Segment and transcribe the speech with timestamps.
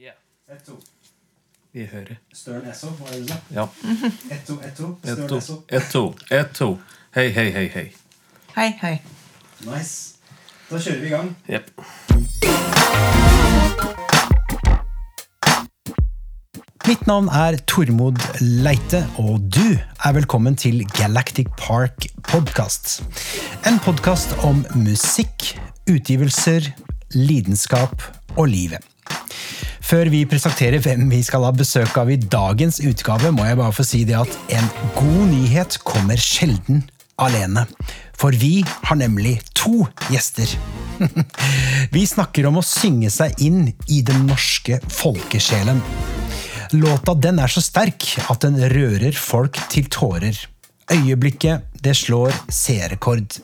[0.00, 0.72] Ett, to.
[1.72, 2.16] Vi hører.
[2.32, 3.36] Støren Esso, er det du sa?
[3.54, 3.66] Ja.
[4.32, 4.88] Ett, to, ett, to.
[5.04, 5.26] To.
[5.36, 5.58] Esso.
[5.68, 6.14] Ett, to.
[6.30, 6.68] Ett, to.
[7.14, 7.84] Hei, hei, hei, hei.
[8.56, 8.96] Hei, hei.
[9.66, 10.16] Nice.
[10.70, 11.30] Da kjører vi i gang.
[11.46, 11.70] Jepp.
[16.88, 23.02] Mitt navn er Tormod Leite, og du er velkommen til Galactic Park Podcast.
[23.68, 25.52] En podkast om musikk,
[25.86, 26.72] utgivelser,
[27.14, 28.02] lidenskap
[28.38, 28.89] og livet.
[29.90, 33.74] Før vi presenterer hvem vi skal ha besøk av i dagens utgave, må jeg bare
[33.74, 36.84] få si det at en god nyhet kommer sjelden
[37.18, 37.64] alene.
[38.14, 40.46] For vi har nemlig to gjester.
[41.96, 45.82] Vi snakker om å synge seg inn i den norske folkesjelen.
[46.76, 50.38] Låta den er så sterk at den rører folk til tårer.
[50.92, 53.40] Øyeblikket det slår seerrekord.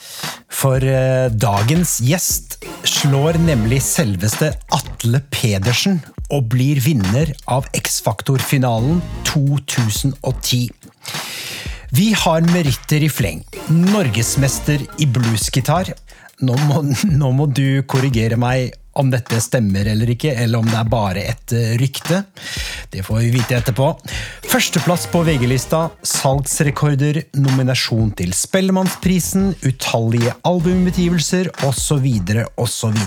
[0.52, 10.70] For eh, dagens gjest slår nemlig selveste Atle Pedersen og blir vinner av X-Faktor-finalen 2010.
[11.96, 13.44] Vi har meritter i fleng.
[13.70, 15.92] Norgesmester i bluesgitar.
[16.44, 16.82] Nå må,
[17.22, 21.24] nå må du korrigere meg om dette stemmer eller ikke, eller om det er bare
[21.32, 22.22] et eh, rykte.
[22.92, 23.90] Det får vi vite etterpå.
[24.48, 25.86] Førsteplass på VG-lista,
[26.16, 32.08] salgsrekorder, nominasjon til Spellemannsprisen, utallige albumutgivelser osv.
[32.56, 32.98] osv.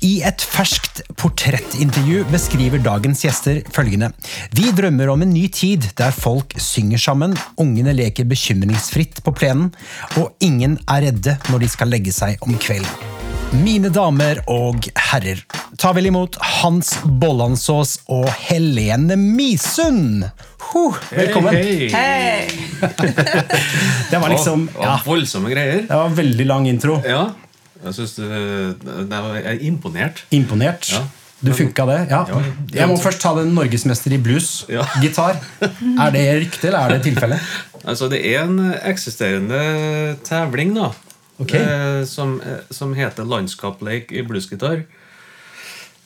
[0.00, 4.08] I et ferskt portrettintervju beskriver dagens gjester følgende.
[4.56, 9.68] Vi drømmer om en ny tid der folk synger sammen, ungene leker bekymringsfritt på plenen,
[10.16, 12.88] og ingen er redde når de skal legge seg om kvelden.
[13.60, 15.42] Mine damer og herrer,
[15.76, 20.24] ta vel imot Hans Bollansås og Helene Misund!
[20.70, 21.60] Huh, velkommen.
[21.60, 22.48] Hei, hei.
[22.48, 23.28] Hei!
[24.10, 25.84] Det var liksom ja, Voldsomme greier.
[25.84, 27.00] Det var veldig lang intro.
[27.04, 27.26] Ja.
[27.84, 30.24] Jeg synes det Jeg er imponert.
[30.30, 30.92] Imponert.
[30.92, 31.04] Ja.
[31.40, 31.98] Du funka det?
[32.10, 32.24] Ja.
[32.74, 34.66] Jeg må først ta den norgesmester i blues.
[34.68, 34.84] Ja.
[35.00, 35.38] Gitar.
[35.62, 37.40] Er det rykte, eller er det tilfelle?
[37.80, 39.58] Altså, det er en eksisterende
[40.20, 40.90] tevling, da.
[41.40, 41.54] Ok.
[41.56, 44.82] Eh, som, eh, som heter Landskapleik i bluesgitar.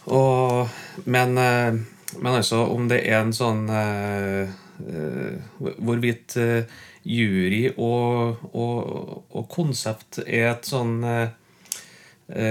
[0.07, 0.69] Og,
[1.05, 1.75] men, eh,
[2.21, 4.53] men altså, om det er en sånn eh,
[4.87, 6.71] eh, Hvorvidt eh,
[7.05, 11.33] jury og, og, og konsept er et sånn eh, eh,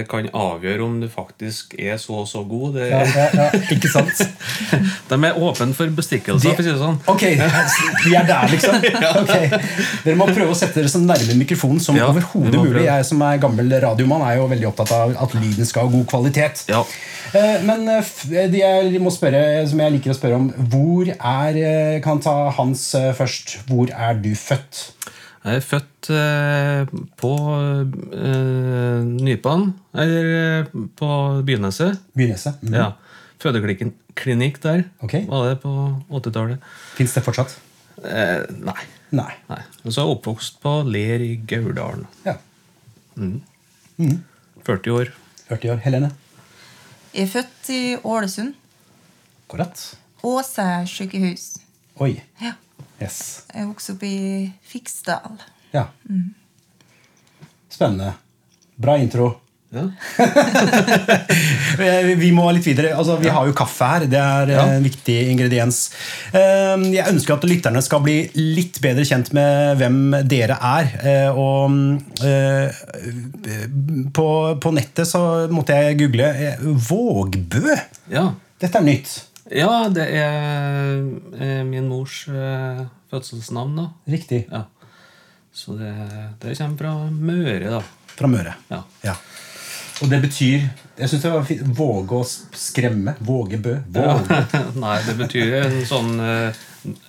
[0.07, 2.75] kan avgjøre om du faktisk er så og så god.
[2.75, 4.19] Det, Ja, ja, ja, ikke sant?
[5.09, 6.99] De er åpne for bestikkelser, for å si det sånn.
[7.09, 7.23] Ok,
[8.05, 8.77] vi er der, liksom.
[9.23, 9.49] Okay.
[10.03, 12.85] Dere må prøve å sette dere så nærme mikrofonen som Ja, overhodet mulig.
[12.85, 16.05] Jeg som er gammel radiomann, er jo veldig opptatt av at lyden skal ha god
[16.11, 16.63] kvalitet.
[16.69, 16.83] Ja.
[17.33, 18.13] Eh, Men eh,
[18.53, 22.91] jeg må spørre, som jeg liker å spørre om, hvor er eh, Kan ta Hans
[22.99, 23.57] eh, først.
[23.69, 24.85] Hvor er du født?
[25.43, 27.31] Jeg er født eh, på
[28.15, 31.09] eh, Nypan, eller eh, på
[31.43, 31.99] Byneset.
[32.15, 32.61] Byneset?
[32.63, 32.77] Mm.
[32.77, 32.85] Ja.
[33.43, 35.25] Fødeklinikk der okay.
[35.27, 35.73] var det på
[36.07, 36.63] 80-tallet.
[36.95, 37.57] Fins det fortsatt?
[38.07, 38.79] Eh, nei.
[39.11, 39.33] Nei.
[39.49, 39.59] nei.
[39.83, 42.07] Og så er jeg oppvokst på Ler i Gauldalen.
[42.23, 42.37] Ja.
[44.63, 45.11] 40 år.
[45.49, 45.83] 40 år.
[45.83, 46.13] Helene?
[47.11, 48.55] Jeg er født i Ålesund.
[49.51, 49.89] Korrekt.
[50.23, 51.57] Åse sykehus.
[52.01, 52.15] Oi.
[52.39, 52.55] Ja.
[53.01, 53.43] Yes.
[53.53, 55.39] Jeg vokste opp i Fiksdal.
[55.73, 55.87] Ja.
[57.73, 58.13] Spennende.
[58.77, 59.31] Bra intro.
[59.73, 59.87] Ja.
[61.73, 62.91] Eh, Vi må litt videre.
[62.93, 64.03] Altså, vi har jo kaffe her.
[64.05, 64.65] Det er Ja.
[64.75, 65.79] en viktig ingrediens.
[66.31, 69.97] Eh, Jeg ønsker at lytterne skal bli litt bedre kjent med hvem
[70.29, 70.91] dere er.
[71.01, 71.73] Eh, Og
[72.21, 72.69] eh,
[74.13, 74.27] på,
[74.61, 76.29] på nettet så måtte jeg google
[76.61, 77.75] Vågbø.
[78.13, 78.27] ja.
[78.61, 79.09] Dette er nytt.
[79.51, 81.01] Ja, det er
[81.35, 83.89] eh, min mors eh, fødselsnavn, da.
[84.09, 84.45] Riktig.
[84.51, 84.65] Ja.
[85.53, 85.91] Så det,
[86.41, 87.81] det kommer fra Møre, da.
[88.13, 88.55] Fra Møre.
[88.71, 88.83] Ja.
[89.03, 89.17] Ja.
[90.01, 90.63] Og det betyr
[90.97, 91.61] Jeg synes det var fint.
[91.77, 93.13] Våge å skremme.
[93.23, 93.75] Våge bø.
[93.93, 94.39] Våge.
[94.83, 96.55] Nei, det betyr en sånn En,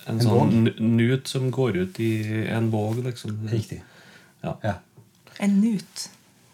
[0.07, 2.11] En, sånn nut som går ut i
[2.53, 3.41] en våg, liksom.
[3.51, 3.81] Riktig.
[4.45, 4.53] Ja.
[4.63, 4.75] Ja.
[5.43, 6.05] En nut.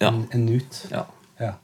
[0.02, 0.10] Ja.
[0.10, 0.86] En, en nut.
[0.90, 1.06] ja.
[1.42, 1.56] Ja.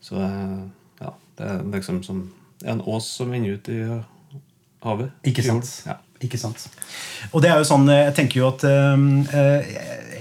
[0.00, 0.58] Så eh,
[1.00, 2.22] ja, det er liksom som
[2.64, 3.80] en ås som ender ut i
[4.84, 5.10] havet.
[5.26, 5.70] Ikke sant?
[5.86, 5.98] Ja.
[6.18, 6.64] Ikke sant.
[7.30, 9.68] Og det er jo sånn, Jeg tenker jo at um, eh,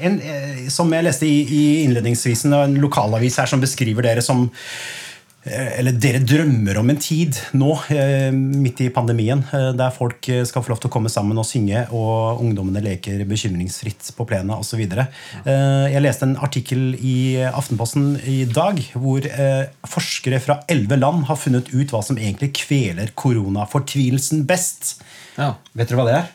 [0.06, 4.44] en, eh, Som jeg leste i, i innledningsvisen, en lokalavis her som beskriver dere som
[4.46, 5.07] eh,
[5.48, 10.44] eller dere drømmer om en tid nå, eh, midt i pandemien, eh, der folk eh,
[10.48, 14.56] skal få lov til å komme sammen og synge, og ungdommene leker bekymringsfritt på plenen
[14.58, 14.84] osv.
[14.88, 17.18] Jeg leste en artikkel i
[17.48, 22.54] Aftenposten i dag hvor eh, forskere fra elleve land har funnet ut hva som egentlig
[22.64, 24.98] kveler koronafortvilelsen best.
[25.38, 25.54] Ja.
[25.74, 26.34] Vet dere hva det er?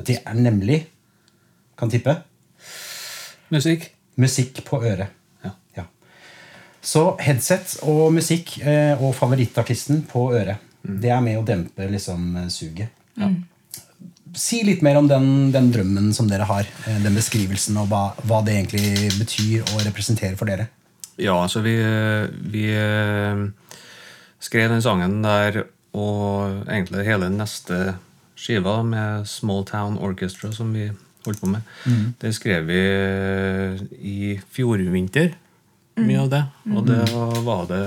[0.00, 0.86] Det er nemlig
[1.78, 2.10] Kan tippe.
[3.54, 3.84] Musikk.
[4.18, 5.17] Musikk på øret.
[6.78, 6.84] Ja.
[6.84, 6.84] Ja.
[6.84, 10.56] Så headset og musikk eh, og favorittartisten på øret.
[10.86, 11.00] Mm.
[11.02, 12.88] Det er med å dempe liksom suget.
[13.18, 13.44] suget.
[14.38, 16.66] Si litt mer om den, den drømmen som dere har.
[16.86, 20.68] eh, Den beskrivelsen, og hva, hva det egentlig betyr og representerer for dere.
[21.18, 21.74] Ja, altså vi,
[22.52, 23.42] vi eh,
[24.40, 27.96] skrev den sangen der, og egentlig hele neste
[28.38, 30.92] skiva med Small Town Orchestra, som vi
[31.26, 31.62] holdt på med,
[32.22, 32.78] det skrev vi
[33.98, 35.34] i i fjorvinter.
[35.98, 36.42] Mye av det.
[36.74, 37.00] Og det
[37.46, 37.82] var det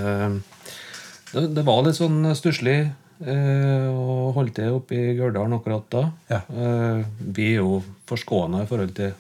[1.31, 2.79] Det, det var litt sånn stusslig
[3.23, 6.01] eh, å holde til oppe i Gørdalen akkurat da.
[6.27, 6.41] Ja.
[6.51, 7.77] Eh, vi er jo
[8.11, 9.13] forskåna i forhold til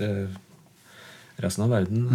[0.00, 0.30] eh,
[1.44, 2.06] resten av verden.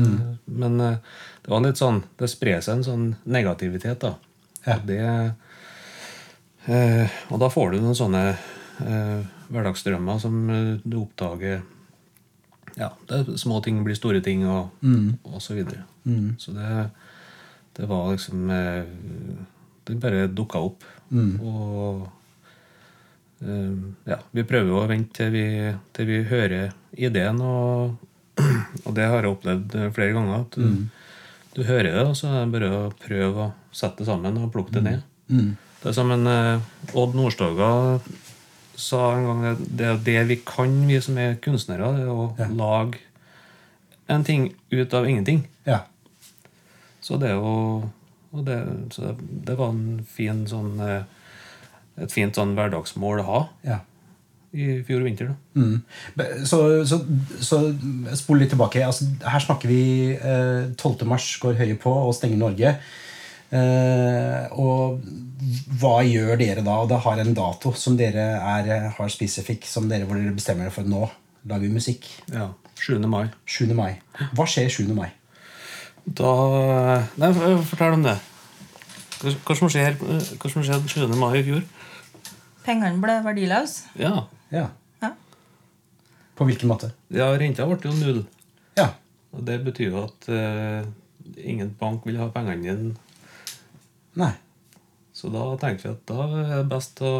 [0.45, 0.97] Men eh,
[1.43, 4.15] det var litt sånn Det sprer seg en sånn negativitet, da.
[4.65, 4.79] Ja.
[4.79, 4.99] Og, det,
[6.71, 9.21] eh, og da får du noen sånne eh,
[9.53, 11.61] hverdagsdrømmer som eh, du oppdager
[12.79, 14.69] Ja, det små ting blir store ting, og,
[15.29, 15.83] og så videre.
[16.41, 16.89] Så det,
[17.77, 18.49] det var liksom
[19.85, 20.83] Det bare dukka opp.
[21.43, 22.07] Og
[23.43, 23.73] eh,
[24.09, 25.45] ja, vi prøver å vente til vi,
[25.93, 27.97] til vi hører ideen, og,
[28.85, 30.45] og det har jeg opplevd eh, flere ganger.
[30.45, 30.63] At du,
[31.57, 34.51] du hører det, og så er det bare å prøve å sette det sammen og
[34.55, 35.03] plukke det ned.
[35.83, 36.63] Det er som en eh,
[36.95, 37.99] Odd Nordstoga
[38.75, 42.13] sa en gang at det er det vi kan, vi som er kunstnere, det er
[42.13, 42.47] å Ja.
[42.47, 42.99] lage
[44.09, 45.45] en ting ut av ingenting.
[45.65, 45.83] Ja.
[47.01, 47.91] Så det er jo
[48.33, 48.57] og det,
[48.91, 49.13] så
[49.45, 51.03] det var en fin sånn eh,
[52.01, 53.75] et fint sånn hverdagsmål å ha ja.
[54.57, 55.29] i fjor vinter.
[55.29, 55.61] da.
[55.61, 55.83] Mm.
[56.49, 56.57] Så,
[56.89, 56.97] så,
[57.37, 57.59] så
[58.17, 58.81] spol litt tilbake.
[58.81, 59.83] Altså, her snakker vi
[60.17, 61.05] eh, 12.
[61.05, 62.73] mars går Høie på og stenger Norge.
[63.53, 65.03] Eh, og
[65.81, 66.79] hva gjør dere da?
[66.83, 70.65] Og det har en dato som dere er, har spesifikk, som dere, hvor dere bestemmer
[70.69, 71.03] dere for nå
[71.49, 72.07] lager vi musikk.
[72.33, 72.97] Ja, 7.
[73.11, 73.27] mai.
[73.45, 73.67] 7.
[73.77, 73.91] mai.
[74.33, 74.87] Hva skjer 7.
[74.97, 75.09] mai?
[76.03, 76.31] Da
[77.19, 77.29] Nei,
[77.69, 78.17] fortell om det.
[79.21, 81.13] Hva hva som skjer- hva som skjedde 7.
[81.19, 81.61] mai i fjor?
[82.65, 83.85] Pengene ble verdiløse.
[83.99, 84.69] Ja, Ja.
[85.03, 85.11] Ja.
[86.35, 86.91] På hvilken måte?
[87.13, 88.25] ja renta ble jo null.
[88.77, 88.89] Ja.
[89.33, 90.85] Og det betyr jo at uh,
[91.37, 92.95] ingen bank vil ha pengene dine.
[94.19, 94.31] Nei.
[95.13, 97.11] Så da tenkte vi at da er det best å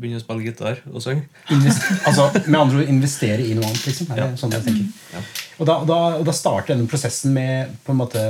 [0.00, 1.26] begynne å spille gitar og synge.
[2.08, 4.10] Altså, med andre ord investere i noe annet, liksom.
[4.10, 4.36] Er det Ja.
[4.40, 4.86] sånn jeg tenker?
[5.12, 5.22] Ja.
[5.60, 8.20] Og da, da, og da starter denne prosessen med på en måte,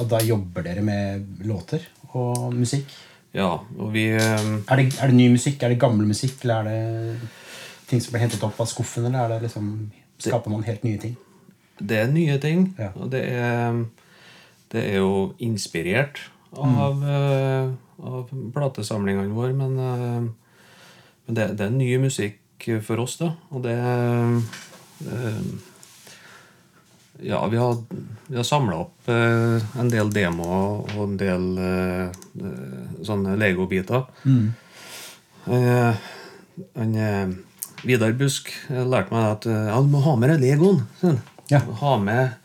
[0.00, 1.82] at da jobber dere med låter
[2.14, 2.86] og musikk.
[3.34, 5.62] Ja, og vi eh, Er det, er det ny musikk?
[5.62, 6.44] Er det gammel musikk?
[6.44, 7.28] Eller er det
[7.90, 9.06] ting som blir hentet opp av skuffen?
[9.06, 11.16] Eller er det liksom, skaper man helt nye ting?
[11.80, 12.90] Det er nye ting, Ja.
[12.94, 13.84] og det er,
[14.70, 16.18] det er jo inspirert
[16.52, 17.76] av, mm.
[18.02, 20.22] av platesamlingene våre, men, eh,
[21.26, 23.32] men det, det er ny musikk for oss, da.
[23.54, 25.42] Og det eh,
[27.20, 27.76] Ja, vi har,
[28.26, 32.20] vi har samla opp eh, en del demoer og en del eh,
[33.04, 34.06] sånne legobiter.
[35.44, 36.06] Eh,
[36.80, 37.34] eh,
[37.84, 40.82] Vidar Busk lærte meg at ja, du må ha med deg legoen.
[41.00, 41.20] Sånn.
[41.52, 41.60] Ja.
[41.80, 42.39] Ha med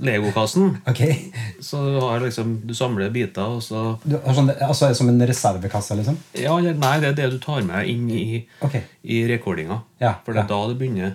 [0.00, 0.76] legokassen.
[0.86, 1.32] Okay.
[1.60, 5.20] Så du, har liksom, du samler biter, og så Du, har sånn, altså Som en
[5.26, 6.16] reservekasse, liksom?
[6.38, 8.82] Ja, nei, det er det du tar med inn i, okay.
[9.02, 9.80] i rekordinga.
[10.02, 10.54] Ja, For det er ja.
[10.54, 11.14] da det begynner.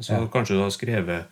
[0.00, 0.26] Så Ja.
[0.32, 1.24] kanskje du har skrevet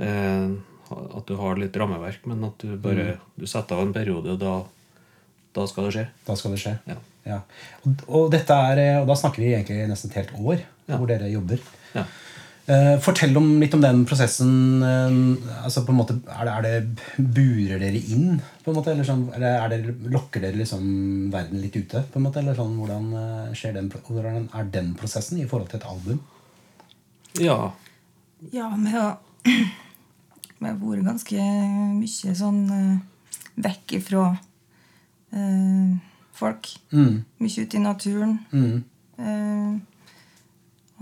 [0.00, 0.50] eh,
[0.92, 3.18] at du har litt rammeverk, men at du bare Mm.
[3.38, 4.62] du setter av en periode, og da,
[5.54, 6.06] da skal det skje.
[6.26, 6.78] Da skal det skje.
[6.86, 6.96] Ja.
[7.26, 7.38] Ja.
[7.86, 10.62] Og, og, dette er, eh, og da snakker vi egentlig nesten et helt år
[10.92, 11.60] hvor dere jobber.
[11.94, 12.02] Ja.
[12.70, 14.82] Eh, fortell om, litt om den prosessen.
[14.86, 15.14] eh,
[15.64, 18.40] altså på en måte, er det, er det Burer dere inn?
[18.62, 20.84] på en måte, Eller, sånn, eller er det, lokker dere liksom
[21.32, 22.04] verden litt ute?
[22.12, 25.70] på en måte, eller sånn, Hvordan, eh, skjer den, hvordan er den prosessen i forhold
[25.70, 26.20] til et album?
[27.40, 27.72] ja.
[28.52, 31.38] Ja, vi har, vi har vært ganske
[31.94, 32.62] mye sånn
[33.62, 34.24] vekk ifra
[35.32, 35.92] eh,
[36.34, 36.66] folk.
[36.90, 37.22] Mm.
[37.38, 38.38] Mye ute i naturen.
[38.50, 38.82] Mm.
[39.18, 39.72] Eh,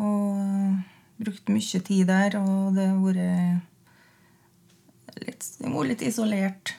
[0.04, 0.76] og
[1.20, 3.18] brukt mye tid der, og det har vært
[5.26, 6.74] litt, det litt isolert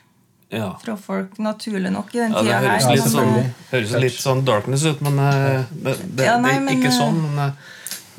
[0.52, 0.80] ja.
[0.84, 2.68] fra folk, naturlig nok, i den Ja, det tida her.
[2.68, 6.58] høres litt, men, sånn, høres litt sånn darkness ut, men eh, det, det, Ja, nei,
[6.60, 7.22] det er ikke men, sånn.
[7.24, 7.52] Men, eh,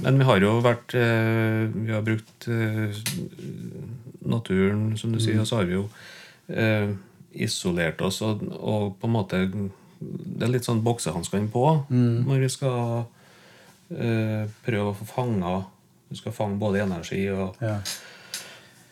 [0.03, 3.03] men vi har jo vært eh, Vi har brukt eh,
[4.33, 5.85] naturen, som du sier, og så har vi jo
[6.49, 6.95] eh,
[7.45, 12.51] isolert oss og, og på en måte Det er litt sånn boksehanskene på når vi
[12.53, 13.05] skal
[13.93, 15.55] eh, prøve å få fanga
[16.13, 17.79] Vi skal fange både energi og Ja.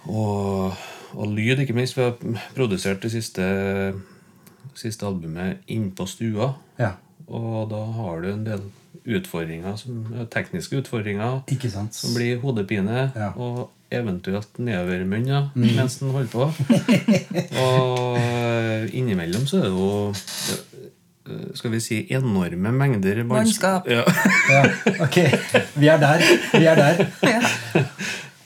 [0.09, 0.73] og,
[1.13, 1.97] og lyd, ikke minst.
[1.99, 2.17] Vi har
[2.57, 3.45] produsert det siste,
[4.75, 6.55] siste albumet innpå stua.
[6.81, 6.95] ja.
[7.31, 8.63] Og da har du en del
[9.07, 10.01] utfordringer, som,
[10.33, 11.45] tekniske utfordringer
[11.95, 13.05] som blir hodepine.
[13.15, 13.29] Ja.
[13.39, 16.49] Og eventuelt nedovermunn ja, mens den holder på.
[17.63, 19.93] Og eh, innimellom så er det jo
[21.59, 23.89] skal vi si enorme mengder Mannskap.
[23.91, 24.05] Ja.
[24.51, 24.63] Ja,
[25.05, 25.19] ok.
[25.77, 26.25] Vi er der.
[26.53, 27.05] Vi er der.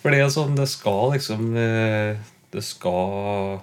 [0.03, 2.19] For det er sånn, det skal liksom eh,
[2.53, 3.63] Det skal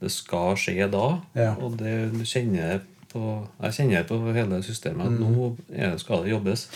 [0.00, 1.08] Det skal skje da.
[1.36, 1.52] Ja.
[1.60, 2.80] Og det du kjenner
[3.12, 3.24] på
[3.62, 6.66] Jeg kjenner på hele systemet at nå er, skal det jobbes.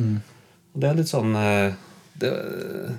[0.00, 1.78] Og det er litt sånn eh,
[2.20, 2.30] det,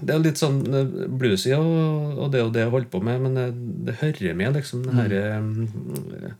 [0.01, 3.01] det er litt sånn eh, bluesy, og, og det er jo det jeg holder på
[3.05, 3.47] med, men det,
[3.87, 4.85] det hører med, liksom.
[4.87, 6.31] Det her, eh,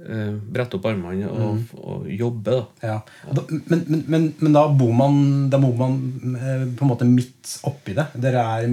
[0.00, 2.86] Brette opp armene og, og jobbe, da.
[2.88, 2.94] Ja.
[3.36, 5.18] Da- Men, men, men, men da bor man,
[5.52, 5.98] da bor man
[6.40, 8.06] eh, på en måte midt oppi det.
[8.16, 8.66] Dere er,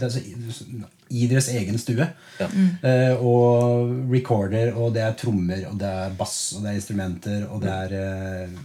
[0.00, 2.06] det er i deres egen stue.
[2.38, 2.46] Ja.
[2.86, 7.44] Eh, og recorder, og det er trommer, og det er bass, og det er instrumenter,
[7.50, 8.56] og det er eh,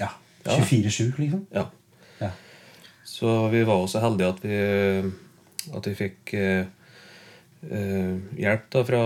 [0.00, 0.08] ja,
[0.46, 0.56] Ja.
[0.62, 1.42] 24-7, liksom.
[1.52, 1.66] Ja.
[2.22, 2.30] Ja.
[3.04, 4.58] Så vi var også heldige at vi,
[5.76, 6.64] at vi fikk eh,
[7.68, 9.02] eh, hjelp da fra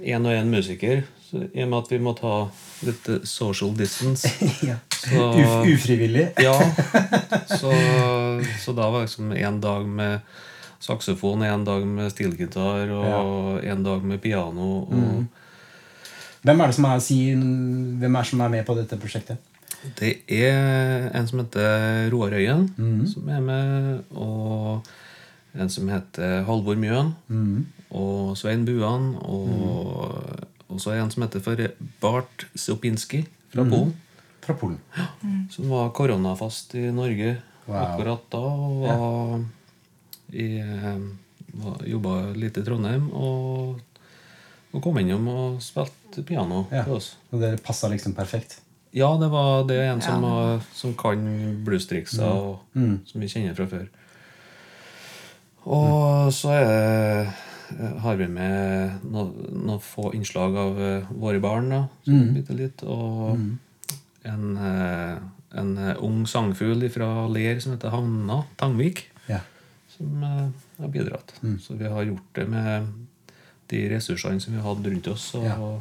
[0.00, 1.02] én og én musiker.
[1.26, 2.34] Så, I og med at vi må ta
[2.86, 4.28] litt eh, social distance.
[4.70, 4.76] ja.
[4.96, 6.28] Så- Uf, ufrivillig.
[6.46, 6.54] Ja,
[7.50, 7.72] så,
[8.62, 10.20] så da var det liksom en dag med
[10.86, 14.68] saksofon, en dag med stilgitar og en dag med piano.
[14.86, 15.24] Og
[16.46, 19.40] Hvem er det som er, sier, hvem er, det som er med på dette prosjektet?
[19.98, 22.68] Det er en som heter Roar Øyen,
[23.10, 24.04] som er med.
[24.14, 24.86] Og
[25.58, 27.12] en som heter Halvor Mjøen.
[27.90, 29.12] Og Svein Buan.
[29.22, 31.56] Og, og så er en som heter for
[32.02, 33.94] Bart Sopinski fra Polen.
[34.42, 34.78] Fra Polen.
[35.50, 37.76] Som var koronafast i Norge Wow.
[37.82, 38.38] akkurat da.
[38.38, 39.40] Og var
[40.32, 40.98] i, eh,
[41.90, 43.08] jobba litt i Trondheim.
[43.12, 43.80] Og,
[44.72, 46.84] og kom innom og spilte piano Ja.
[46.84, 47.16] for oss.
[47.32, 48.60] Og det passa liksom perfekt.
[48.94, 50.60] Ja, det var det en som, Ja.
[50.72, 53.00] som kan bluestrikser, og Mm.
[53.06, 53.88] som vi kjenner fra før.
[55.66, 57.34] Og så er det,
[58.02, 59.32] har vi med noen,
[59.66, 62.84] no få innslag av eh, våre barn, da, bitte litt.
[62.86, 63.40] Og
[64.26, 65.16] en, eh,
[65.60, 69.40] en eh, ung sangfugl fra Ler som heter Hanna Tangvik, Ja.
[69.96, 70.46] som eh,
[70.78, 71.34] har bidratt.
[71.60, 72.88] Så vi har gjort det med
[73.70, 75.34] de ressursene som vi har hatt rundt oss.
[75.34, 75.76] Og, Ja.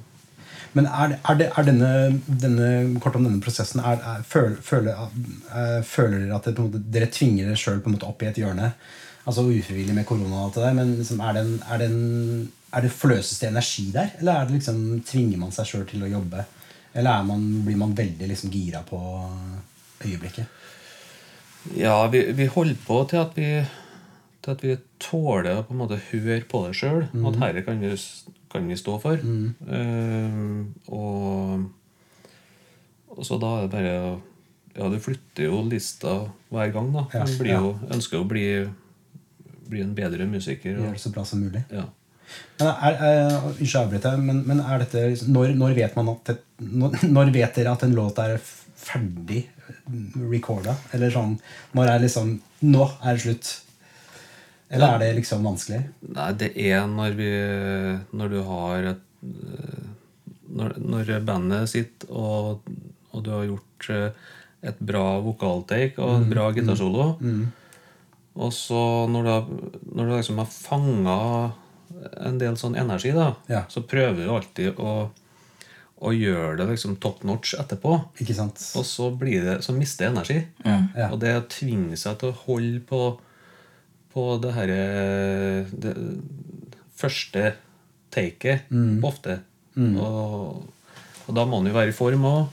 [0.75, 1.89] Men er, er, det, er denne,
[2.27, 5.07] denne, kort om denne prosessen er, føl, føler,
[5.55, 8.39] eh, føler dere at det, på en måte, dere tvinger dere sjøl opp i et
[8.41, 8.73] hjørne?
[9.25, 11.87] Altså ufrivillig med korona og alt det der, men liksom, er, det en, er, det
[11.89, 14.11] en, er det forløses det energi der?
[14.19, 16.45] Eller er det liksom, tvinger man seg sjøl til å jobbe?
[16.95, 18.99] Eller er man, blir man veldig liksom, gira på
[20.05, 20.61] øyeblikket?
[21.73, 23.49] Ja, vi, vi holder på til at vi,
[24.45, 27.07] til at vi tåler å på en måte høre på det sjøl.
[27.09, 27.81] At dette kan,
[28.53, 29.17] kan vi stå for.
[29.17, 30.39] Eh,
[30.93, 31.65] og,
[33.15, 33.97] og så da er det bare
[34.75, 36.17] Ja, du flytter jo lista
[36.51, 37.05] hver gang, da.
[37.15, 38.47] Ja, Du jo, ønsker jo å bli,
[39.69, 40.77] bli en bedre musiker.
[40.79, 41.63] Og, det så bra som mulig?
[41.73, 41.87] ja.
[42.59, 47.33] Men er, er, Unnskyld men, men er dette når, når vet man at når, når
[47.35, 49.43] vet dere at en låt er ferdig
[50.31, 50.75] recorda?
[50.95, 51.35] Eller sånn
[51.77, 53.51] Når er liksom Nå er det slutt?
[54.73, 55.83] Eller er det liksom vanskelig?
[56.15, 57.29] Nei, det er når vi
[58.17, 59.83] Når du har et eh,
[60.55, 62.65] Når, når bandet sitter, og,
[63.11, 64.25] og du har gjort eh,
[64.65, 67.09] et bra vokaltake og en bra gitarsolo,
[68.35, 68.79] og så
[69.11, 71.17] når du, når du liksom har fanga
[72.27, 73.61] en del sånn energi, da, Ja.
[73.71, 75.09] så prøver du alltid å,
[76.05, 77.93] å gjøre det liksom top notch etterpå.
[78.19, 78.59] Ikke sant?
[78.75, 80.41] Og så, blir det, så mister du energi.
[80.65, 81.07] Ja.
[81.11, 83.01] Og det å tvinge seg til å holde på,
[84.13, 84.79] på det herre
[85.71, 85.93] det
[86.99, 87.53] første
[88.15, 88.67] taket
[89.03, 89.39] ofte.
[89.75, 90.65] Og,
[91.27, 92.43] og da må han jo være i form òg,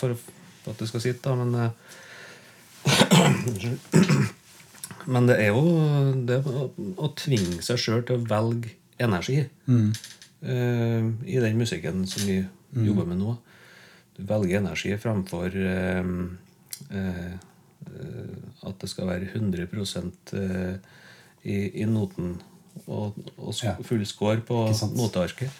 [0.00, 1.28] for, for at det skal sitte.
[1.28, 1.70] da, Men
[3.48, 3.78] Unnskyld.
[5.06, 5.64] Men det er jo
[6.28, 12.28] det å, å tvinge seg sjøl til å velge energi eh, i den musikken som
[12.28, 12.38] vi
[12.84, 13.36] jobber med nå.
[14.14, 16.10] Du velger energi framfor uh,
[16.94, 19.66] uh, eh, at det skal være 100
[20.32, 20.76] eh,
[21.42, 22.36] i, i noten
[22.86, 25.50] og, og full score på notearket.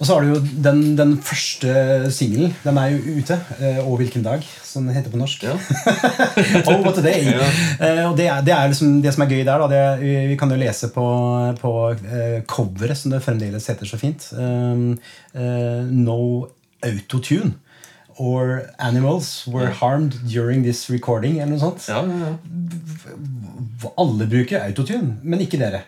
[0.00, 1.70] Og så har du jo den, den første
[2.12, 2.50] singelen.
[2.64, 3.36] Den er jo ute.
[3.60, 5.44] eh, Og hvilken dag, som det heter på norsk.
[5.46, 5.54] Ja.
[6.66, 7.22] oh, what a day!
[7.30, 8.08] Ja.
[8.10, 9.62] og det er, det er liksom det som er gøy der.
[9.62, 11.04] Da, det, vi, vi kan jo lese på,
[11.60, 14.26] på eh, coveret, som det fremdeles heter så fint.
[14.34, 14.96] Um,
[15.36, 16.18] uh, no
[16.84, 17.54] autotune.
[18.16, 21.38] Or animals were harmed during this recording.
[21.38, 21.86] Eller noe sånt.
[21.90, 23.90] Ja, ja, ja.
[23.98, 25.80] Alle bruker autotune, men ikke dere.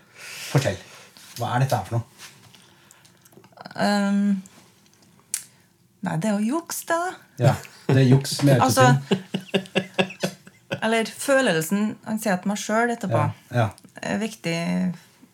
[0.53, 0.79] Fortell.
[1.37, 2.13] Hva er dette her for noe?
[3.77, 4.43] Um,
[6.07, 7.13] nei, det er jo juks, det, da.
[7.39, 7.55] Ja,
[7.89, 8.87] Det er juks med Altså.
[10.83, 13.21] Eller følelsen han sier til meg sjøl etterpå,
[13.55, 13.69] Ja.
[14.03, 14.57] er viktig.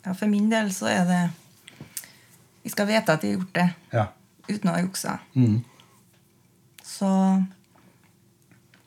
[0.04, 1.22] Ja, for min del så er det
[2.64, 4.06] Vi skal vite at vi har gjort det Ja.
[4.49, 5.18] uten å ha juksa.
[5.34, 5.64] Mm.
[6.84, 7.06] Så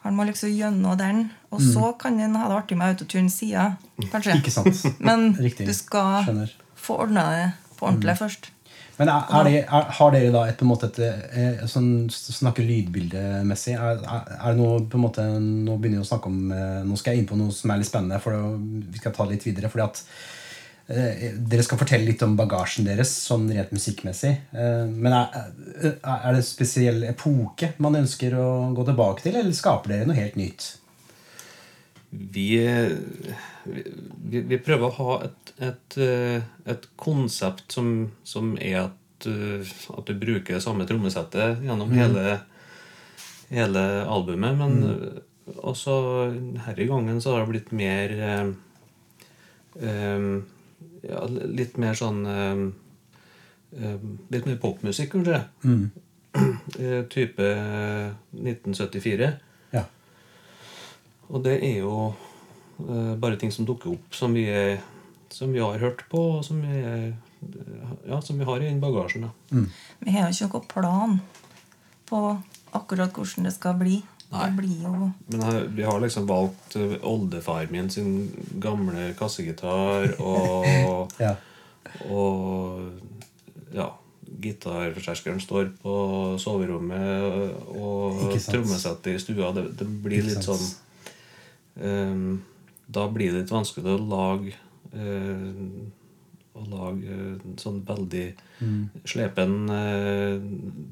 [0.04, 1.32] han må liksom gjennom den.
[1.52, 3.76] Og så kan han ha det artig med autotune sida,
[4.12, 4.34] kanskje.
[4.36, 4.96] Mm.
[5.00, 5.66] Men Riktig.
[5.68, 6.52] du skal Skjønner.
[6.78, 8.50] få ordna det på ordentlig først.
[8.98, 12.08] Men er, er det, er, har dere da et, på en måte et eh, sånn,
[12.12, 13.76] Snakke lydbildemessig?
[13.76, 17.00] Er, er, det noe på en måte Nå begynner vi å snakke om eh, Nå
[17.00, 19.36] skal jeg inn på noe som er litt spennende, for det, vi skal ta det
[19.36, 19.72] litt videre.
[19.74, 20.02] fordi at
[20.96, 24.34] eh, Dere skal fortelle litt om bagasjen deres sånn rent musikkmessig.
[24.54, 28.48] Men er er det en spesiell epoke man ønsker å
[28.78, 30.72] gå tilbake til, eller skaper dere noe helt nytt?
[32.16, 32.50] Vi,
[33.66, 39.74] vi, vi prøver å ha et, et, eh, et konsept som, som er at, eh,
[39.98, 42.38] at du bruker samme trommesettet gjennom hele,
[43.52, 44.56] hele albumet.
[44.62, 45.58] Men mm.
[45.58, 45.96] også
[46.36, 48.48] denne gangen så har det blitt mer eh,
[51.06, 52.64] ja, Litt mer sånn eh,
[54.32, 55.42] Litt mer popmusikk, kanskje.
[55.68, 55.90] Mm.
[57.12, 57.50] type
[58.32, 59.34] 1974.
[61.30, 62.14] Og det er jo
[62.86, 64.78] eh, bare ting som dukker opp, som vi, er,
[65.34, 67.14] som vi har hørt på, og som vi, er,
[68.08, 69.26] ja, som vi har i den bagasjen.
[69.30, 69.64] Da.
[70.06, 71.18] Vi har jo ikke noen plan
[72.10, 72.22] på
[72.76, 74.02] akkurat hvordan det skal bli.
[74.32, 74.46] Nei.
[74.50, 80.16] Det blir jo Men her- vi har liksom valgt eh, oldefar min sin gamle kassegitar,
[80.20, 81.36] og, Ja.
[82.10, 82.90] og
[83.74, 83.90] ja,
[84.42, 85.94] gitarforsterkeren står på
[86.42, 89.52] soverommet, og trommesettet i stua.
[89.56, 90.66] Det, det blir litt sånn
[91.76, 94.54] da blir det litt vanskelig å lage
[94.94, 95.58] eh,
[96.56, 98.26] Å lage eh, sånn veldig
[99.04, 100.38] slepen eh,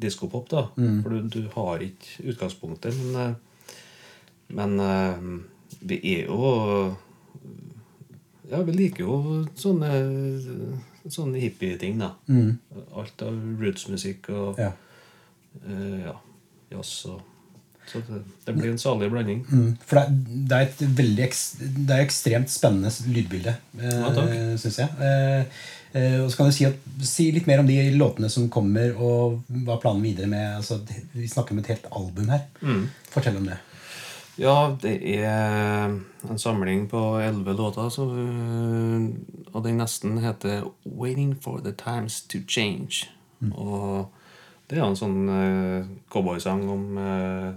[0.03, 0.65] diskopop, da.
[0.75, 2.97] For du, du har ikke utgangspunktet.
[2.99, 3.35] Men, eh,
[4.59, 5.23] men eh,
[5.87, 6.95] vi er jo
[8.51, 9.89] Ja, vi liker jo sånne,
[11.07, 12.11] sånne hippie-ting, da.
[12.93, 14.73] Alt av rootsmusikk og Ja.
[15.65, 16.17] eh, ja,
[16.71, 17.21] jazz og
[17.91, 19.43] Så det, det blir en salig blanding.
[19.49, 21.27] Mm, for det, det er et veldig
[21.87, 24.29] det er ekstremt spennende lydbilde, Ja, takk.
[24.29, 24.89] eh, syns jeg.
[25.03, 25.59] Eh,
[25.99, 28.95] eh, og så kan du si, at, si litt mer om de låtene som kommer,
[28.95, 30.79] og hva planen videre med altså,
[31.13, 32.47] Vi snakker om et helt album her.
[33.13, 33.59] Fortell om det.
[34.41, 39.09] Ja, det er en samling på elleve låter, så, øh,
[39.53, 43.09] og den nesten heter 'Waiting for the Times to Change'.
[43.51, 44.09] Og
[44.69, 47.53] det er en sånn uh, cowboysang om øh,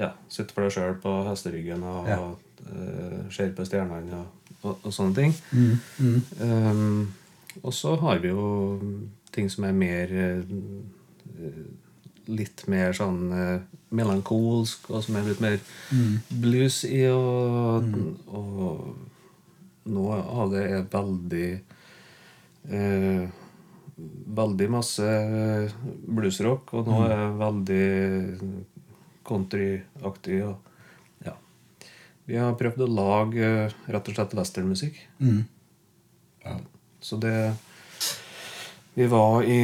[0.00, 2.20] ja, sitte for deg sjøl på hesteryggen og Ja.
[2.60, 5.32] Uh, ser på stjernene og, og, og sånne ting.
[6.44, 7.14] Um,
[7.62, 8.44] og så har vi jo
[9.32, 11.64] ting som er mer uh,
[12.28, 13.64] litt mer sånn uh,
[13.96, 15.56] melankolsk, og som er litt mer
[16.28, 17.00] blues i.
[17.10, 17.88] Og,
[18.28, 21.50] og noe av det er veldig
[24.40, 25.06] Veldig masse
[26.08, 27.88] bluesrock, og nå er det veldig
[29.26, 30.40] countryaktig.
[30.46, 30.56] Og,
[31.26, 31.34] ja.
[32.28, 35.02] Vi har prøvd å lage eh, rett og slett westernmusikk.
[37.00, 37.52] Så det
[38.94, 39.60] Vi var i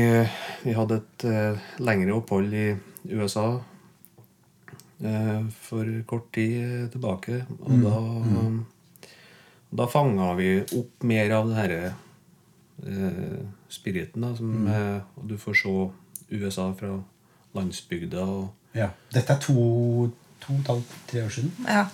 [0.63, 2.69] Vi hadde et uh, lengre opphold i
[3.13, 3.61] USA
[5.05, 7.45] uh, for kort tid tilbake.
[7.61, 8.01] Og da
[9.77, 11.95] Da fanga vi opp mer av den herre
[12.85, 14.23] eh, spiriten.
[14.23, 15.91] da som, eh, Og du får se
[16.31, 17.03] USA fra
[17.55, 18.21] landsbygda.
[18.21, 18.91] og Ja.
[19.15, 19.55] Dette er to,
[20.45, 21.53] to og et halvt, tre år siden.
[21.67, 21.87] Ja.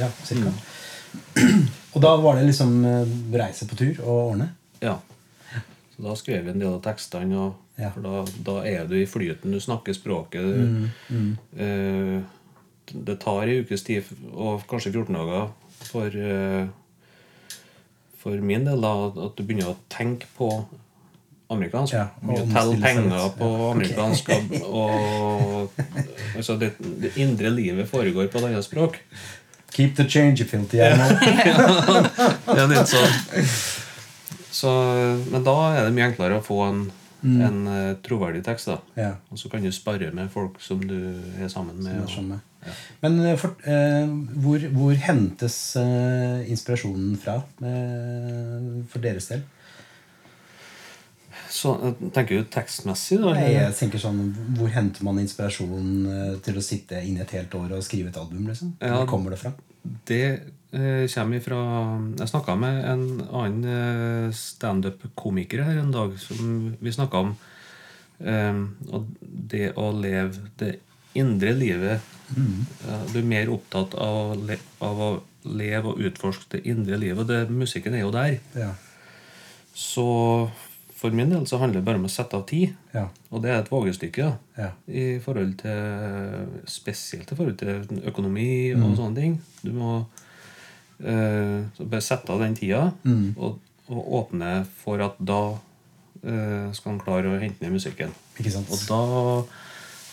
[0.00, 0.52] Ja, cirka.
[1.94, 4.48] Og da var det liksom eh, reise på tur og ordne?
[4.82, 4.96] Ja.
[5.94, 7.88] Så da skrev vi en del av tekstene, og, Ja.
[7.90, 9.50] for da, da er du i flyten.
[9.54, 10.42] Du snakker språket.
[10.42, 12.20] Du, Mm, Eh,
[13.06, 15.48] det tar en ukes tid, og kanskje 14 dager,
[15.88, 16.66] for, eh,
[18.18, 18.92] for min del, da,
[19.26, 20.50] at du begynner å tenke på
[21.54, 21.94] amerikansk.
[21.96, 24.30] Ja, og telle penger på Ja, amerikansk.
[24.34, 25.80] Og, og
[26.36, 29.00] altså det, det indre livet foregår på et annet språk.
[29.74, 31.16] Keep the change, filthy animal.
[32.54, 33.48] Det er litt sånn.
[34.54, 34.70] Så,
[35.32, 36.84] men da er det mye enklere å få en,
[37.26, 38.70] en uh, troverdig tekst.
[38.70, 38.76] da.
[39.00, 39.08] Ja.
[39.34, 40.94] Og så kan du spare med folk som du
[41.42, 41.96] er sammen med.
[41.96, 42.76] Jeg og- ja.
[43.02, 44.14] Men uh, for, uh,
[44.46, 45.58] hvor, hvor hentes
[46.46, 49.42] inspirasjonen fra for deres del?
[51.54, 53.34] Så eh, tenker du tekstmessig, da?
[53.36, 54.20] Nei, jeg tenker sånn,
[54.58, 58.18] Hvor henter man inspirasjon eh, til å sitte inne et helt år og skrive et
[58.20, 58.48] album?
[58.50, 58.74] liksom?
[58.80, 58.98] Ja.
[58.98, 59.54] Hvor kommer det fra?
[60.08, 60.24] Det
[60.72, 61.60] eh, kommer ifra
[62.18, 67.36] Jeg snakka med en annen eh, standup-komiker her en dag som vi snakka om.
[68.18, 68.64] Eh,
[69.54, 70.74] det å leve det
[71.14, 72.12] indre livet.
[72.34, 72.64] Mm.
[73.12, 74.40] Du er mer opptatt av,
[74.82, 75.10] av å
[75.46, 77.28] leve og utforske det indre livet.
[77.28, 78.40] Det, musikken er jo der.
[78.58, 78.72] Ja.
[79.78, 80.06] Så
[81.04, 82.72] for min del så handler det bare om å sette av tid.
[82.96, 83.04] Ja.
[83.30, 84.24] Og det er et vågestykke.
[84.24, 84.32] Ja.
[84.56, 84.70] Ja.
[84.88, 89.34] I forhold til Spesielt i forhold til økonomi og sånne ting.
[89.60, 89.98] Du må
[91.04, 92.86] eh, bare sette av den tida
[93.36, 93.60] og,
[93.92, 95.40] og åpne for at da
[96.24, 98.14] eh, skal han klare å hente ned musikken.
[98.64, 99.00] Og da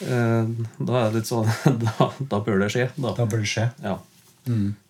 [0.06, 0.52] eh,
[0.82, 1.48] Da er det litt sånn
[1.88, 2.90] Da, da bør det skje.
[2.98, 3.16] Da.
[3.18, 3.70] Da bør det skje.
[3.86, 3.98] Ja.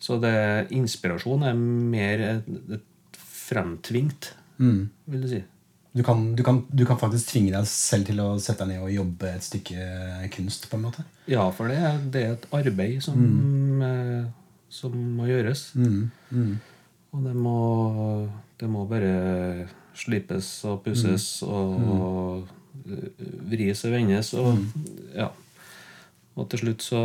[0.02, 0.34] Så det,
[0.74, 2.46] inspirasjon er mer et,
[2.80, 3.20] et
[3.52, 4.90] fremtvingt, Mm.
[5.10, 5.38] vil du si.
[5.94, 8.84] Du kan, du, kan, du kan faktisk tvinge deg selv til å sette deg ned
[8.86, 10.70] og jobbe et stykke kunst.
[10.72, 11.04] på en måte.
[11.28, 14.24] Ja, for det, er- det er et arbeid som, eh,
[14.72, 15.66] som må gjøres.
[15.76, 16.12] Mm.
[16.32, 16.54] Mm.
[17.12, 17.58] Og det må,
[18.62, 22.48] det må bare slipes og pusses og, og
[22.88, 24.34] eh, vris og vendes.
[24.40, 24.64] Og,
[25.14, 25.28] ja.
[26.40, 27.00] Og til slutt så,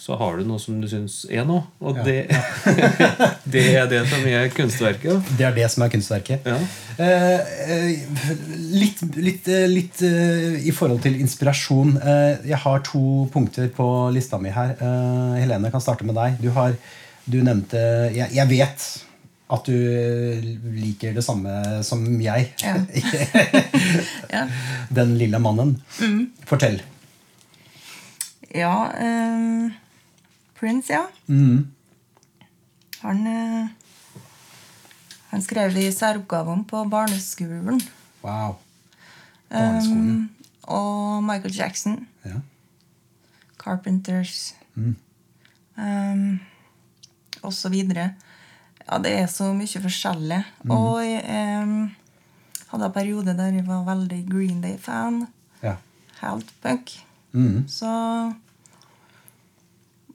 [0.00, 1.66] så har du noe som du syns er noe.
[1.84, 2.30] Og det,
[3.54, 5.32] det er det som er kunstverket.
[5.36, 6.48] Det er det som er kunstverket.
[6.48, 6.56] Ja.
[7.00, 8.30] Eh, eh,
[8.72, 11.98] litt litt, eh, litt i forhold til inspirasjon.
[12.00, 14.72] Eh, jeg har to punkter på lista mi her.
[14.78, 16.40] Eh, Helene, kan starte med deg.
[16.40, 16.72] Du, har,
[17.28, 17.84] du nevnte
[18.16, 18.88] jeg, jeg vet
[19.50, 19.76] at du
[20.78, 22.48] liker det samme som jeg.
[22.64, 22.78] Ja.
[24.30, 24.44] Ja.
[24.94, 25.74] Den lille mannen.
[26.46, 26.78] Fortell.
[28.54, 29.70] Ja um,
[30.58, 31.06] Prince, ja.
[31.26, 31.70] Mm.
[33.00, 33.68] Han, uh,
[35.30, 37.80] han skrev de i særoppgaven på barneskolen.
[38.22, 38.58] Wow.
[39.48, 40.10] Barneskolen.
[40.10, 40.30] Um,
[40.62, 42.08] og Michael Jackson.
[42.24, 42.42] Ja.
[43.58, 44.54] Carpenters.
[44.76, 46.40] Um,
[47.42, 48.14] og så videre.
[48.84, 50.42] Ja, det er så mye forskjellig.
[50.68, 51.22] Og jeg
[51.64, 51.90] um,
[52.72, 55.24] hadde en periode der jeg var veldig Green Day-fan.
[55.62, 55.76] Ja.
[56.20, 56.98] Helt punk.
[57.34, 57.64] Mm.
[57.70, 57.90] Så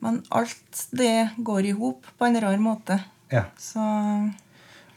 [0.02, 2.98] Men alt det går i hop på en rar måte.
[3.32, 3.44] ja.
[3.58, 3.80] Så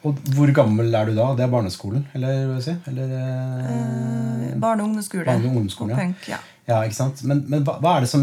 [0.04, 1.34] Og hvor gammel er du da?
[1.36, 2.06] Det er barneskolen?
[2.16, 2.72] Eller hva si?
[2.88, 5.98] Eller, eh, barne- og ungdomsskole Barne- og ungdomsskole, ja.
[5.98, 6.28] punk.
[6.30, 6.38] Ja.
[6.70, 7.24] Ja, ikke sant?
[7.24, 8.22] Men, men hva, hva, er det som,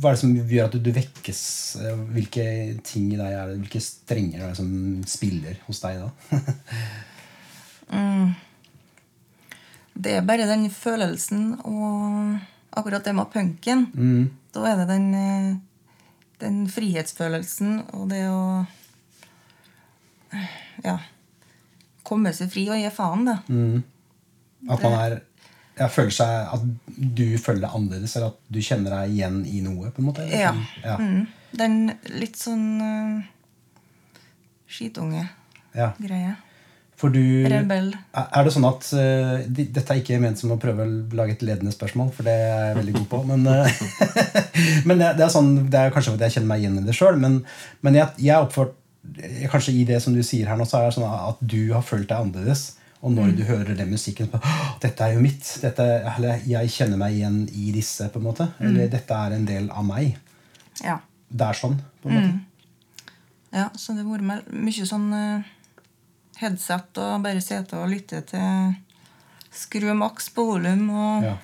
[0.00, 1.40] hva er det som gjør at du, du vekkes?
[1.82, 2.44] Eh, Hvilke
[2.86, 3.56] ting i deg er det?
[3.64, 6.10] Hvilke strenger er det som spiller hos deg da?
[9.94, 12.38] Det er bare den følelsen og
[12.74, 13.86] akkurat det med punken.
[13.94, 14.30] Mm.
[14.54, 15.56] Da er det den, eh,
[16.42, 18.66] den frihetsfølelsen og det å
[20.84, 20.98] ja,
[22.06, 23.38] komme seg fri og gi faen, da.
[23.48, 23.84] Mm.
[24.70, 25.22] At man er
[25.74, 26.62] jeg føler seg At
[27.18, 29.90] du føler deg annerledes, eller at du kjenner deg igjen i noe?
[29.90, 30.26] på en måte?
[30.30, 30.52] Ja.
[30.54, 30.66] sånn?
[30.84, 30.96] ja.
[31.00, 31.24] Mm.
[31.54, 31.74] Den
[32.14, 33.18] litt sånn uh,
[34.70, 36.22] skitunge-greie.
[36.22, 36.34] ja.
[37.00, 37.88] For du Rebell.
[38.14, 40.92] Er er det sånn at uh, de- Dette er ikke ment som å prøve å
[41.18, 43.20] lage et ledende spørsmål, for det er jeg veldig god på.
[43.32, 43.82] Men, uh,
[44.88, 46.94] men det, det er sånn, det er kanskje fordi jeg kjenner meg igjen i det
[46.96, 47.18] sjøl.
[47.20, 47.40] Men,
[47.82, 48.76] men jeg, jeg oppført,
[49.52, 51.82] kanskje i det som du sier her nå, så er det sånn at du har
[51.84, 52.64] følt deg annerledes.
[53.04, 54.38] Og når du hører den musikken så
[54.80, 55.44] Dette er jo mitt.
[55.60, 58.06] Dette, eller jeg kjenner meg igjen i disse.
[58.08, 60.14] på en måte Eller dette er en del av meg.
[60.80, 60.96] Ja.
[61.28, 61.76] Det er sånn.
[62.00, 62.32] på en måte
[63.54, 63.68] ja.
[63.78, 65.44] Så det har vært mye sånn eh,
[66.40, 68.74] headset og bare sitte og lytte til
[69.54, 71.36] Skru maks på volum og Ja.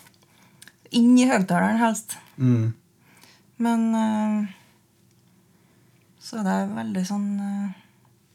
[0.92, 2.16] inn i høyttaleren helst.
[2.38, 2.72] Mm.
[3.59, 4.48] Men
[6.20, 7.70] så så er det veldig sånn eh,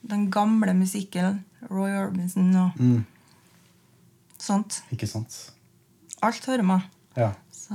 [0.07, 1.43] Den gamle musikken.
[1.69, 3.05] Roy Orbison og Mm.
[4.37, 4.83] sånt.
[4.93, 5.51] Ikke sant?
[6.21, 6.81] Alt hører med.
[7.17, 7.31] Ja.
[7.51, 7.73] Så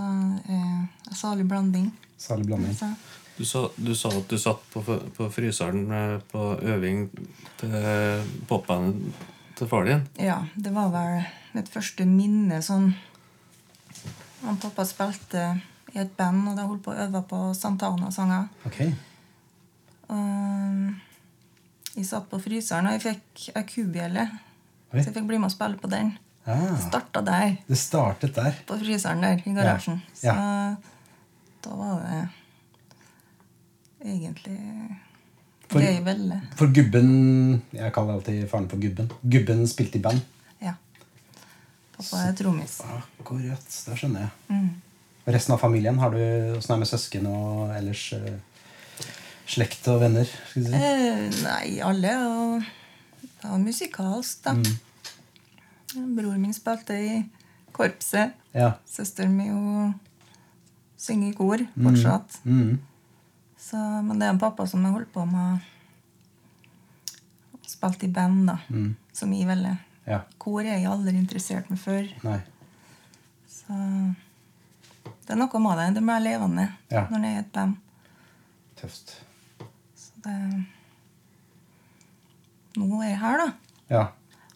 [0.48, 1.90] eh, salig blanding.
[2.16, 2.74] Salig blanding.
[2.76, 2.86] Så,
[3.40, 4.82] Du sa, du sa at du satt på,
[5.16, 7.06] på fryseren eh, på øving
[7.60, 9.14] til popbandet
[9.56, 10.02] til far din.
[10.20, 11.22] ja, det var vel
[11.56, 12.90] mitt første minne sånn
[14.44, 15.46] Han pappa spilte
[15.92, 18.46] i et band, og de holdt på å øve på Santana-sanger.
[18.68, 18.78] Ok.
[20.14, 24.24] Og jeg satt på fryseren, og jeg fikk ei kubjelle.
[24.92, 26.12] Så jeg fikk bli med og spille på den.
[26.48, 27.56] Ah, Starta der.
[27.68, 28.56] det startet der.
[28.66, 30.00] på fryseren der i garasjen.
[30.24, 30.34] Ja.
[30.36, 32.20] Så da var det
[34.04, 34.58] egentlig
[35.70, 36.40] For- gøy velle.
[36.58, 39.10] For gubben Jeg kaller alltid faren for gubben.
[39.22, 40.20] Gubben spilte i band.
[40.62, 40.74] Ja.
[41.96, 42.80] Pappa er trommis.
[43.20, 43.66] Akkurat.
[43.86, 44.30] Det skjønner jeg.
[44.48, 44.70] Mm.
[45.30, 46.18] Resten av familien, har du
[46.56, 48.38] åssen er det med søsken og ellers eh,
[49.46, 50.26] slekt og venner?
[50.54, 50.64] Si?
[50.64, 52.62] Eh, nei, alle og
[53.40, 54.52] Det var musikalsk, da.
[54.56, 56.14] Mm.
[56.16, 57.22] Broren min spilte i
[57.72, 58.34] korpset.
[58.54, 58.74] Ja.
[58.88, 59.94] Søsteren min hun
[61.00, 62.40] synger i kor fortsatt.
[62.44, 62.78] Mm.
[63.60, 65.60] Så, men det er en pappa som har holdt på med
[67.70, 68.56] Spilt i band, da.
[68.68, 68.94] Mm.
[69.12, 69.76] Som jeg veldig
[70.08, 70.22] Ja.
[70.42, 72.08] Kor er jeg aldri interessert med før.
[72.24, 72.40] Nei.
[73.46, 73.76] Så
[75.04, 75.94] Det er noe med det.
[75.94, 77.04] Det være levende Ja.
[77.10, 77.76] når det er et band.
[78.80, 79.14] Tøft.
[79.94, 80.66] Så det
[82.76, 83.52] Nå er jeg her, da.
[83.90, 84.02] Ja.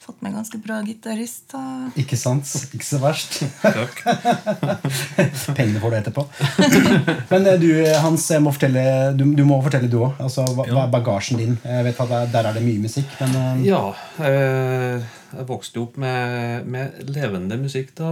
[0.04, 1.54] Fått meg ganske bra gitarist.
[1.56, 2.44] Og Ikke sant?
[2.76, 3.38] Ikke så verst.
[3.62, 4.02] Takk.
[5.56, 6.24] Pengene får du etterpå.
[7.32, 7.68] Men eh, du,
[8.04, 8.84] Hans, jeg må fortelle,
[9.16, 10.18] du, du må fortelle du òg.
[10.20, 11.54] Altså, hva, hva er bagasjen din?
[11.64, 13.82] Jeg vet at der, er det mye musikk, men eh, Ja.
[14.20, 18.10] eh, Jeg vokste opp med, med levende musikk da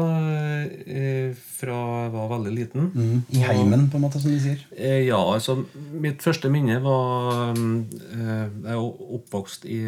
[0.88, 1.76] eh, fra
[2.06, 2.88] jeg var veldig liten.
[2.94, 4.64] mm, i heimen, på en måte, som de sier.
[4.76, 5.58] Eh, Ja, altså
[6.02, 7.76] Mitt første minne var mm,
[8.16, 8.80] eh, Jeg er
[9.20, 9.82] oppvokst i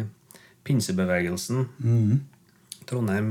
[0.65, 1.67] pinsebevegelsen.
[1.79, 2.23] Mm.
[2.89, 3.29] Trondheim,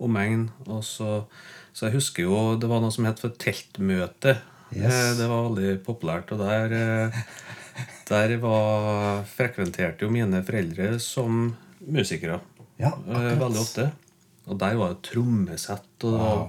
[0.00, 0.48] omegn.
[0.68, 1.24] Og så,
[1.72, 4.38] så jeg husker jo det var noe som het for teltmøte.
[4.70, 4.92] Yes.
[4.94, 6.32] Eh, Det var veldig populært.
[6.36, 7.20] Og der, eh,
[8.10, 12.40] der var, frekventerte jo mine foreldre som musikere.
[12.80, 13.32] Ja, eh.
[13.40, 13.90] Veldig ofte.
[14.50, 16.46] Og der var det trommesett, og det var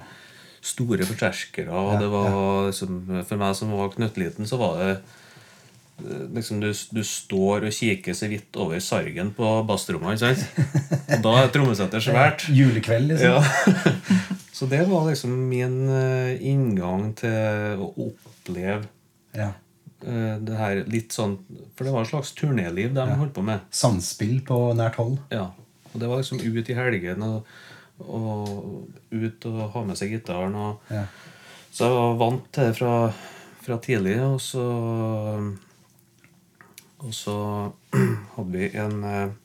[0.62, 1.69] store forterskere.
[1.69, 4.93] Og det var liksom, for meg som var knøttliten, så var det
[6.35, 10.13] liksom du, du står og kikker så vidt over sargen på basstromma.
[10.17, 12.45] Og da er trommesetter svært.
[12.59, 13.39] Julekveld, liksom.
[13.39, 13.41] Ja.
[14.61, 18.83] Så det var liksom min eh, inngang til å oppleve
[19.33, 19.47] Ja.
[20.05, 21.37] eh, det her litt sånn
[21.73, 23.63] For det var et slags turnéliv de holdt på med.
[23.73, 25.17] Samspill på nært hold.
[25.33, 25.47] Ja.
[25.93, 27.49] Og det var liksom ut i helgen og,
[28.05, 30.53] og ut og ha med seg gitaren.
[30.55, 31.07] Og, Ja.
[31.73, 32.93] så jeg var vant til det fra,
[33.65, 34.19] fra tidlig.
[34.27, 34.67] Og så
[37.01, 37.35] Og så
[38.35, 39.37] hadde vi en eh,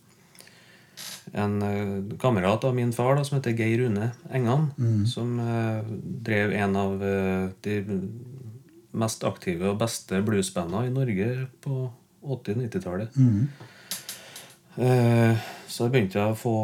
[1.37, 4.69] en eh, kamerat av min far da, som heter Geir Rune Engan,
[5.11, 5.89] som eh,
[6.29, 7.03] drev en av
[7.67, 7.75] de
[8.97, 11.29] mest aktive og beste bluesbandene i Norge
[11.65, 11.91] på
[12.23, 13.17] 80-90-tallet.
[13.17, 13.49] Mm.
[15.69, 16.57] så begynte jeg å få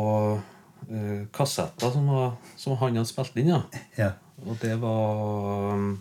[1.32, 3.52] kassetter som, var, som han hadde spilt inn.
[3.52, 3.62] Ja.
[4.02, 4.10] Ja.
[4.46, 6.00] Og det var um,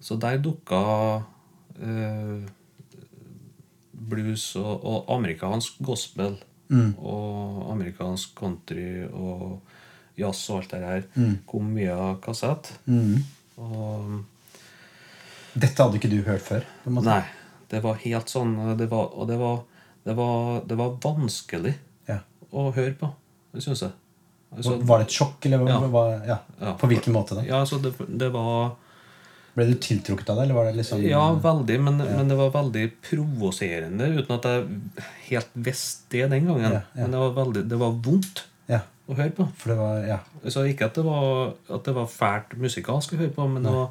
[0.00, 0.78] Så der dukka
[1.82, 2.46] eh,
[3.98, 6.36] blues og, og amerikansk gospel
[7.00, 9.60] og amerikansk country og
[10.18, 11.06] jazz og alt det her
[11.48, 12.68] kom via kassett.
[12.86, 13.22] Mm.
[13.58, 14.18] Og
[15.58, 16.66] Dette hadde ikke du hørt før?
[16.86, 17.22] Nei.
[17.68, 19.62] Det var helt sånn det var, Og det var,
[20.04, 21.74] det var, det var vanskelig
[22.08, 22.20] Ja.
[22.52, 23.10] å høre på,
[23.58, 23.92] syns jeg.
[24.54, 25.78] Altså, Var det et sjokk, eller Ja.
[25.92, 26.38] Var, ja.
[26.60, 26.74] Ja.
[26.80, 27.34] på hvilken måte?
[27.36, 27.42] da?
[27.44, 28.76] ja, altså det, det var
[29.56, 32.52] Ble du tiltrukket av det, eller var det liksom Ja, veldig, men, men det var
[32.54, 36.68] veldig provoserende, uten at jeg helt visste det den gangen.
[36.68, 37.00] Ja, ja.
[37.00, 39.48] Men det var, veldig, det var vondt Ja, å høre på.
[39.72, 40.20] var Ja.
[40.44, 43.72] Altså, ikke at det, var, at det var fælt musikalsk å høre på, men det
[43.74, 43.90] var,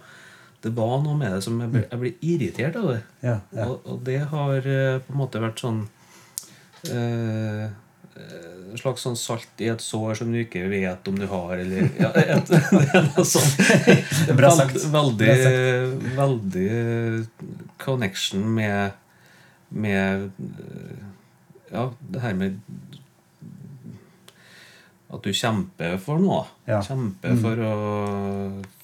[0.63, 3.01] det var noe med det som jeg ble, jeg ble irritert av det.
[3.25, 3.67] Ja, ja.
[3.67, 5.83] Og, og det har eh, på en måte vært sånn
[6.93, 7.67] eh,
[8.67, 11.87] En slags sånn salt i et sår som du ikke vet om du har, eller
[11.97, 13.61] ja, et, Det er noe sånt.
[14.37, 14.77] Bra sagt.
[14.93, 16.67] Veldig, Bra veldig
[17.81, 18.91] connection med
[19.69, 20.99] Med eh,
[21.71, 22.59] Ja, det her med
[25.07, 26.43] At du kjemper for noe.
[26.67, 26.81] Ja.
[26.83, 27.75] Kjemper for, å,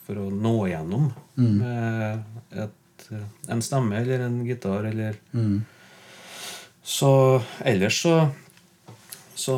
[0.08, 2.24] for å nå igjennom med
[2.64, 3.08] et,
[3.52, 5.64] en stemme eller en gitar eller Mm.
[6.84, 8.14] Så ellers så
[9.44, 9.56] Så,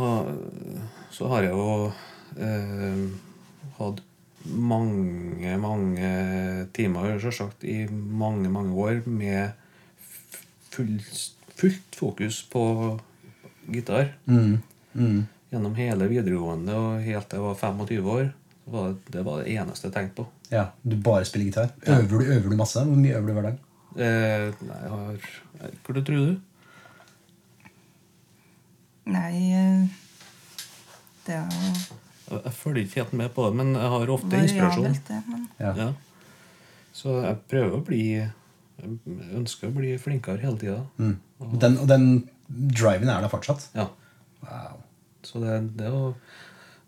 [1.14, 1.92] så har jeg jo
[2.42, 3.02] eh,
[3.78, 4.02] hatt
[4.46, 6.10] mange, mange
[6.74, 9.52] timer, selvsagt, i mange, mange år med
[10.74, 10.96] full,
[11.60, 12.64] fullt fokus på
[13.74, 14.14] gitar.
[14.26, 14.58] Mm.
[14.94, 15.22] Mm.
[15.52, 18.34] Gjennom hele videregående og helt til jeg var 25 år.
[18.66, 20.28] var det, det var det eneste jeg tenkte på.
[20.50, 20.66] ja.
[20.82, 21.70] Du bare spiller gitar?
[21.86, 22.84] Øver, du, øver du masse?
[22.84, 23.62] Hvor mye øver du hver dag?
[23.96, 26.36] Eh, nei, jeg har Hva tror du?
[29.06, 29.86] Nei eh,
[31.26, 34.96] Det er jo Jeg følger ikke helt med på det, men jeg har ofte inspirasjon.
[35.08, 35.20] det.
[35.30, 35.74] Men Ja.
[35.78, 35.92] Ja.
[36.96, 38.96] Så jeg prøver å bli Jeg
[39.36, 40.80] ønsker å bli flinkere hele tida.
[40.98, 41.18] Mm.
[41.40, 42.08] Og Den, og den
[42.48, 43.70] driven er der fortsatt?
[43.76, 43.88] Ja.
[44.42, 44.82] Wow.
[45.26, 46.14] Så det, det å,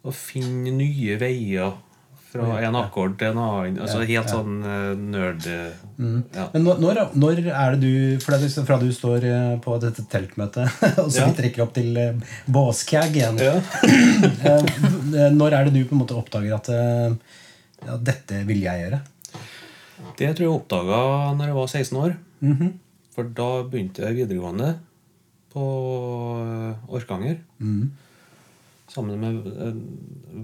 [0.04, 1.78] å finne nye veier
[2.28, 5.46] fra en akkord til en annen altså Helt sånn uh, nerd...
[5.48, 6.48] Ja.
[6.54, 9.78] Men når, når, er det du For det er liksom fra du står eh, på
[9.82, 10.70] dette teltmøtet,
[11.02, 11.98] og så vi trekker opp til
[12.46, 13.40] Båskag igjen
[15.08, 17.38] Eh, Når er det du på en måte oppdager at eh,
[17.88, 19.00] ja, dette vil jeg gjøre?
[20.18, 21.00] Det tror jeg oppdaga
[21.38, 22.18] når jeg var 16 år.
[22.44, 22.74] Mhm.
[23.16, 24.76] For da begynte jeg videregående
[25.54, 25.63] på
[26.44, 27.40] eh, Orkanger.
[27.58, 27.88] Mhm.
[28.88, 29.80] Sammen med en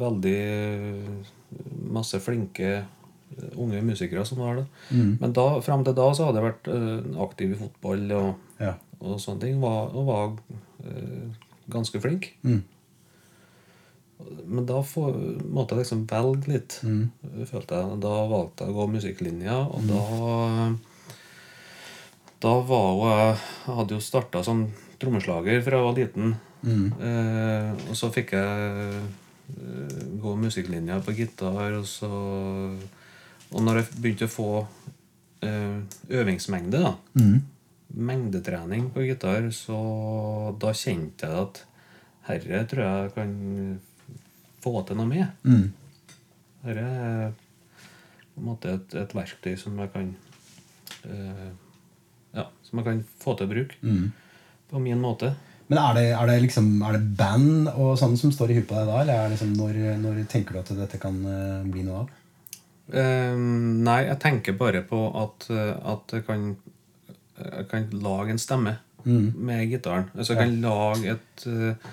[0.02, 1.32] veldig eh,
[1.94, 4.66] masse flinke eh, unge musikere som var det.
[4.92, 5.18] Mm.
[5.22, 8.30] Men da, frem til da så hadde jeg vært uh, aktiv i fotball og,
[8.62, 8.76] Ja.
[9.00, 9.60] og sånne ting.
[9.64, 10.32] Var, og var
[10.86, 11.42] uh,
[11.74, 12.32] ganske flink.
[12.44, 12.62] Mm.
[14.48, 15.18] Men da får,
[15.52, 16.78] måtte jeg liksom velge litt,
[17.50, 17.98] følte jeg.
[18.06, 20.04] Da valgte jeg å gå musikklinja, og da
[22.44, 23.36] Da var jo jeg
[23.68, 24.66] hadde jo starta som
[25.00, 26.34] trommeslager fra jeg var liten.
[26.64, 29.02] Eh, og så fikk jeg
[30.24, 32.10] gå musikklinja på gitar, og så
[33.54, 34.48] Og når jeg begynte å få
[35.46, 36.96] eh, øvingsmengde, da
[37.94, 41.60] mengdetrening på gitar, så da kjente jeg at
[42.26, 43.34] herre tror jeg kan
[44.64, 45.28] få til noe med.
[45.46, 45.68] Mm.
[46.64, 47.36] Herre er
[48.34, 50.16] på en måte et, et verktøy som jeg kan
[51.06, 51.52] eh,
[52.34, 54.08] Ja, som jeg kan få til å bruke Mm.
[54.72, 55.36] på min måte.
[55.72, 58.68] Men er det, er det liksom Er det band og sånn som står i huet
[58.70, 58.98] på deg da?
[59.02, 62.12] Eller er det liksom, når, når tenker du at dette kan eh, bli noe av?
[62.94, 63.38] Uh,
[63.88, 66.50] nei, jeg tenker bare på at, eh, at jeg kan
[67.40, 70.06] Jeg kan lage en stemme med gitaren.
[70.16, 71.88] Altså jeg kan lage et eh,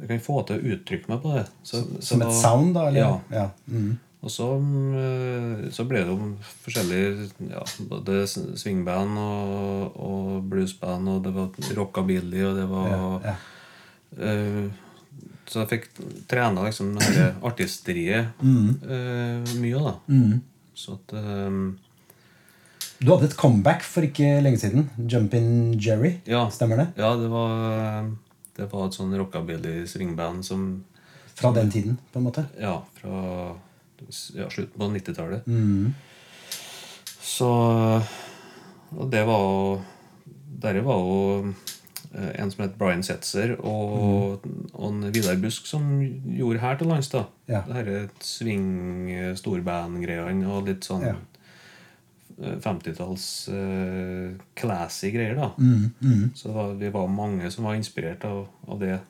[0.00, 1.44] Jeg kan få til å uttrykke meg på det.
[1.62, 2.86] Så, så Som et da- sound, da?
[2.88, 3.00] Eller?
[3.00, 3.20] Ja.
[3.30, 3.44] ja.
[3.70, 3.92] Mm.
[4.24, 4.46] Og så,
[4.96, 6.30] eh, så ble det jo
[6.64, 13.04] forskjellige ja, Både swingband og, og bluesband, og det var rockabilly, og det var Ja,
[13.28, 13.36] ja.
[14.14, 14.68] Uh,
[15.50, 15.88] Så jeg fikk
[16.30, 19.94] trena liksom dette artisteriet artisteriet uh, mye, da.
[20.08, 20.38] Mm.
[20.74, 21.74] Så at um,
[23.00, 24.88] Du hadde et comeback for ikke lenge siden.
[24.96, 26.14] Jumpin' Jerry.
[26.30, 26.46] Ja.
[26.54, 26.88] Stemmer det?
[26.96, 28.08] Ja, det var
[28.56, 30.66] Det var et sånn rockabilly swingband som
[31.34, 32.46] Fra den tiden, på en måte.
[32.62, 33.58] Ja, fra
[34.34, 35.46] ja, slutten på 90-tallet.
[35.46, 35.94] Mm.
[37.24, 37.50] Så
[38.94, 39.82] Og det var jo
[40.62, 41.54] Der var jo
[42.14, 45.98] eh, en som het Brian Setzer, og, og en Vidar Busk som
[46.30, 47.08] gjorde her til lands.
[47.10, 47.62] da Ja.
[47.66, 49.34] Det her swing, eh,
[50.46, 51.14] og litt sånn Ja.
[52.40, 55.34] eh, 50-talls uh, classy greier.
[55.34, 56.30] da Mm, mm.
[56.34, 59.00] Så var, vi var mange som var inspirert av, av det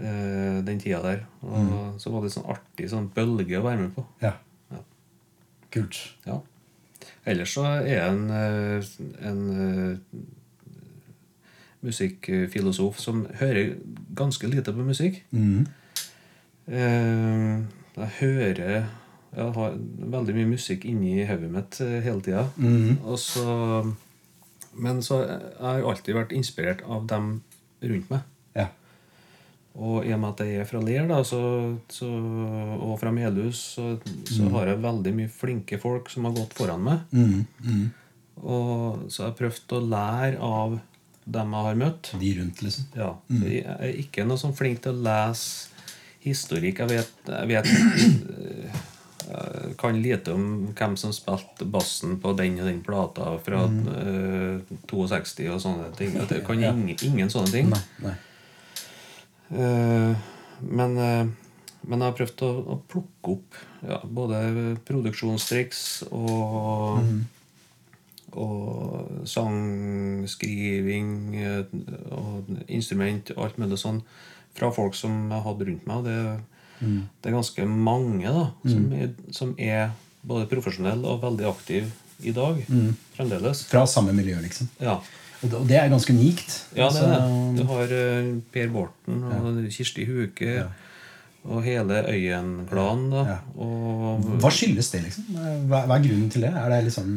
[0.00, 1.24] eh, den tida der.
[1.42, 4.04] Og så var det sånn artig sånn bølge å være med på.
[4.22, 4.34] Ja.
[4.72, 4.80] Ja.
[5.74, 6.00] Kult.
[6.26, 6.40] Ja.
[7.26, 8.90] Ellers så er jeg en, eh,
[9.28, 10.20] en eh,
[11.84, 13.74] musikkfilosof som hører
[14.16, 15.22] ganske lite på musikk.
[15.32, 15.66] Mm.
[16.68, 18.86] Eh, Jeg hører
[19.34, 19.74] Jeg har
[20.14, 22.44] veldig mye musikk inni hodet mitt eh, hele tida.
[22.56, 22.98] Mm.
[23.04, 23.94] Og så
[24.74, 27.42] Men så jeg har alltid vært inspirert av dem
[27.82, 28.20] rundt meg.
[29.74, 31.40] Og i og med at jeg er fra Ler, da, så,
[31.90, 33.96] så, og fra Melhus, så,
[34.30, 37.02] så har jeg veldig mye flinke folk som har gått foran meg.
[37.10, 37.40] Mm.
[37.66, 37.84] Mm.
[38.44, 40.76] Og så har jeg prøvd å lære av
[41.24, 42.10] dem jeg har møtt.
[42.20, 42.86] De rundt, liksom.
[42.94, 43.10] Ja.
[43.42, 45.72] Jeg er ikke noe sånn flink til å lese
[46.24, 46.84] historikk.
[46.84, 48.82] Jeg vet, jeg vet eh,
[49.24, 54.76] jeg kan lite om hvem som spilte bassen på den og den plata fra eh,
[54.90, 56.14] 62 og sånne ting.
[56.20, 57.72] Jeg kan ingen, ingen sånne ting.
[57.72, 57.82] Nei.
[58.04, 58.14] Nei.
[59.50, 60.16] Eh,
[60.60, 61.26] men, eh,
[61.84, 64.36] men jeg har prøvd å, å plukke opp ja, både
[64.88, 67.02] produksjonstriks og,
[68.40, 71.64] og sangskriving eh,
[72.14, 74.00] og instrument og alt mulig sånn
[74.54, 76.06] fra folk som jeg hadde rundt meg.
[76.06, 76.16] Det,
[76.80, 79.92] det, det er ganske mange da, som, er, som er
[80.24, 81.90] både profesjonelle og veldig aktive
[82.24, 82.60] i dag
[83.16, 83.64] fremdeles.
[83.68, 84.70] Fra samme miljø, liksom.
[84.80, 85.00] Ja.
[85.52, 86.54] Og det, er ganske unikt.
[86.76, 87.20] Ja, det er det.
[87.20, 90.64] Altså, Du har eh, Per Borten og Kirsti Huke
[91.44, 93.12] og hele Øyen-klanen.
[93.12, 93.38] Ja.
[94.40, 95.24] Hva skyldes det, liksom?
[95.68, 96.52] Hva, hva er grunnen til det?
[96.56, 97.16] Er det liksom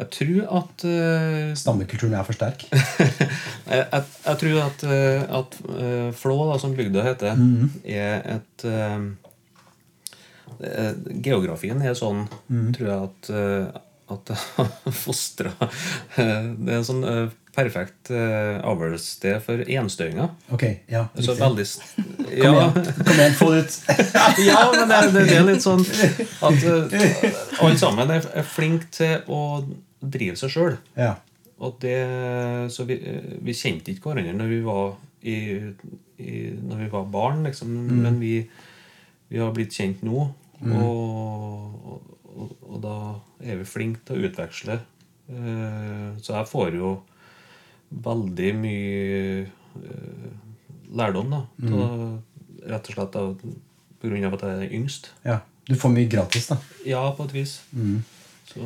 [0.00, 2.62] jeg tror at uh, stammekulturen er for sterk?
[2.72, 7.66] jeg, jeg, jeg tror at, eh, at uh, Flå, da, som bygda heter, Mhm.
[7.84, 9.00] er et eh,
[11.24, 12.72] Geografien er sånn, Mhm.
[12.76, 13.30] tror jeg, at
[14.14, 15.52] at jeg har fostra
[16.16, 20.28] Det er en sånn eh, perfekt uh, avlssted for enstøinger.
[20.54, 21.08] Ok, ja.
[21.18, 23.78] Så veldig Kom ja, igjen, kom igjen, få det ut!
[24.50, 26.62] ja, men det, det, er litt sånn at
[27.58, 29.40] alle sammen er, er flinke til å
[30.00, 30.78] drive seg sjøl.
[30.96, 31.16] ja.
[31.60, 34.94] Så vi, eh, vi kjente ikke hverandre når vi var,
[35.28, 35.34] i,
[36.16, 37.74] i, når vi var barn, liksom.
[38.00, 38.38] Men vi,
[39.28, 40.30] vi har blitt kjent nå.
[40.60, 42.00] Og,
[42.36, 42.94] og, og da
[43.42, 44.78] er vi flinke til å utveksle.
[45.30, 46.92] Eh, Så jeg får jo
[47.90, 50.32] veldig mye eh,
[50.94, 51.42] lærdom, da.
[51.58, 52.18] Da-
[52.70, 53.14] Rett og slett
[54.02, 54.32] pga.
[54.34, 55.10] at jeg er yngst.
[55.24, 55.40] ja.
[55.70, 56.56] Du får mye gratis, da.
[56.84, 57.60] Ja, på et vis.
[58.50, 58.60] Så,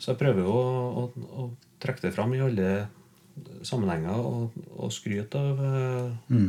[0.00, 0.62] så jeg prøver jo å,
[1.02, 1.46] å, å
[1.82, 2.86] trekke det fram i alle
[3.66, 6.46] sammenhenger og, og skryte av, eh,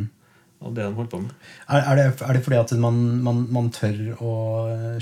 [0.63, 1.31] av det de holdt på med.
[1.67, 4.33] Er, er, det, er det fordi at man, man, man tør å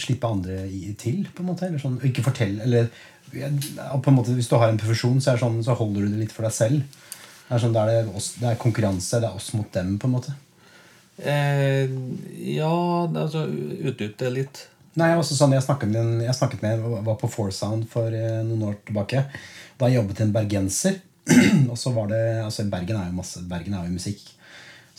[0.02, 1.24] slippe andre i, til?
[1.36, 1.68] på en måte?
[1.70, 2.90] Eller sånn, ikke fortelle eller,
[3.32, 6.34] på en måte, Hvis du har en profesjon, så, sånn, så holder du det litt
[6.36, 6.98] for deg selv.
[7.48, 9.20] Det er, sånn, det, er det, oss, det er konkurranse.
[9.22, 10.34] Det er oss mot dem, på en måte.
[11.22, 11.86] Eh,
[12.56, 12.74] ja,
[13.08, 14.62] altså utdyp det litt.
[15.00, 18.08] Nei, også sånn, jeg snakket med, en- jeg snakket med en- var på Foursound for
[18.12, 19.24] eh, noen år tilbake.
[19.80, 21.00] Da jobbet en bergenser.
[21.72, 24.24] og så var det, altså Bergen er jo masse, Bergen er jo musikk.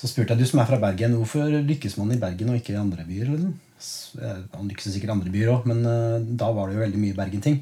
[0.03, 2.73] Så spurte jeg du som er fra Bergen, hvorfor lykkes man i Bergen og ikke
[2.75, 3.29] i andre byer?
[3.37, 3.53] Liksom?
[3.79, 6.83] S- eh, Han lykkes sikkert i andre byer òg, men eh, da var det jo
[6.83, 7.61] veldig mye Bergen-ting.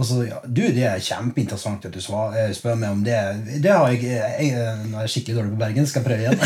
[0.00, 3.18] Og så, ja, du, Det er kjempeinteressant at du svar, eh, spør meg om det.
[3.60, 5.86] Det har jeg, jeg, jeg Nå er jeg skikkelig dårlig på Bergen.
[5.90, 6.38] Skal jeg prøve igjen?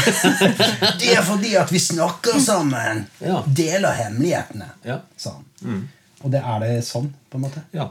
[1.04, 3.04] det er fordi at vi snakker sammen!
[3.22, 3.44] Ja.
[3.46, 4.66] Deler hemmelighetene.
[4.88, 4.98] Ja.
[5.16, 5.86] sa han.
[6.24, 7.62] Og det er det sånn, på en måte?
[7.76, 7.86] Ja.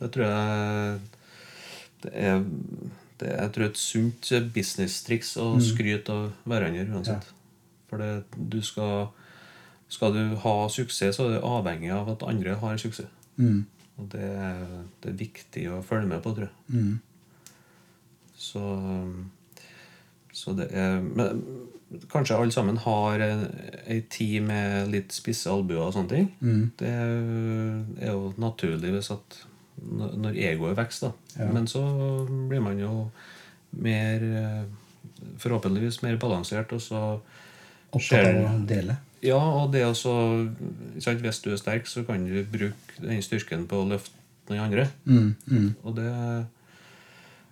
[0.00, 0.98] Det tror jeg
[2.06, 2.40] det er,
[3.20, 7.30] det er jeg tror et sunt business-triks å skryte av hverandre uansett.
[7.90, 9.08] For det, du skal
[9.88, 13.08] Skal du ha suksess, så er du avhengig av at andre har suksess.
[13.98, 16.52] Og det, er- det er viktig å følge med på, tror jeg.
[18.36, 18.60] Så,
[20.32, 21.40] så det er Men
[22.12, 26.28] kanskje alle sammen har ei tid med litt spisse albuer og sånne ting.
[26.78, 29.38] Det er jo naturlig hvis at
[29.82, 31.46] når egoet vokser, Ja.
[31.52, 31.82] Men så
[32.48, 33.10] blir man jo
[33.72, 34.64] mer eh,
[35.38, 37.20] Forhåpentligvis mer balansert, og så
[37.90, 38.96] Opptatt av å dele?
[39.22, 40.12] ja, og det også
[41.02, 44.14] sant, Hvis du er sterk, så kan du bruke den styrken på å løfte
[44.50, 44.88] noen andre.
[45.06, 46.06] Mm, Og det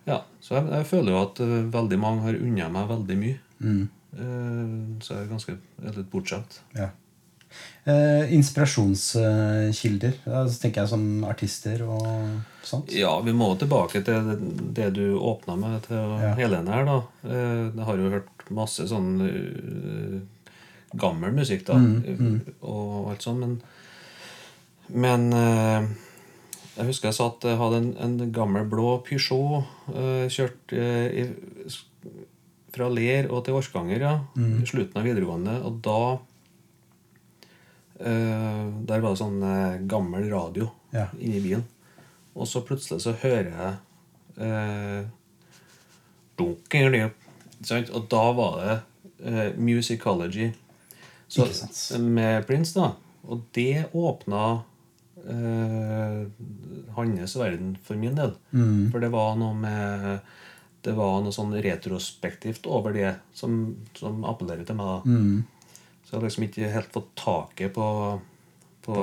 [0.07, 0.21] Ja.
[0.41, 3.39] Så jeg, jeg føler jo at eh, veldig mange har unna meg veldig mye.
[3.61, 3.89] mm.
[4.17, 6.61] Eh, så jeg er ganske jeg er litt bortskjemt.
[6.79, 6.91] Ja.
[7.87, 10.17] Eh, inspirasjonskilder.
[10.25, 12.07] Da tenker jeg som artister og
[12.67, 12.91] sånt.
[12.91, 14.37] Ja, vi må tilbake til det,
[14.75, 16.33] det du åpna med til Ja.
[16.35, 16.97] Helene her, da.
[17.25, 20.21] Eh, Jeg har jo hørt masse sånn uh,
[20.99, 23.63] gammel musikk, da, Mm, og alt sånt, men
[24.89, 25.87] Men eh,
[26.77, 31.71] jeg husker jeg satt hadde en, en gammel blå Peugeot eh, kjørt eh, i,
[32.75, 34.63] fra Ler og til Orkanger ja, Mm.
[34.63, 35.57] i slutten av videregående.
[35.67, 36.19] Og da eh,
[37.99, 41.07] Der var det sånn eh, gammel radio Ja.
[41.19, 41.65] inni bilen.
[42.37, 43.77] Og så plutselig så hører jeg
[44.45, 45.07] eh,
[47.65, 47.91] sant?
[47.97, 48.77] Og da var det
[49.25, 50.51] eh, Musicology
[51.29, 51.47] så,
[51.99, 52.75] med Prince.
[52.77, 52.93] da
[53.27, 54.63] Og det åpna
[55.27, 56.27] eh,
[56.97, 58.35] hans verden for min del.
[58.53, 58.91] Mm.
[58.93, 60.21] For det var noe med
[60.87, 64.87] Det var noe sånn retrospektivt over det som, som appellerer til meg.
[64.87, 65.45] da Mm.
[66.07, 67.87] Så jeg har liksom ikke helt fått taket på,
[68.87, 68.99] på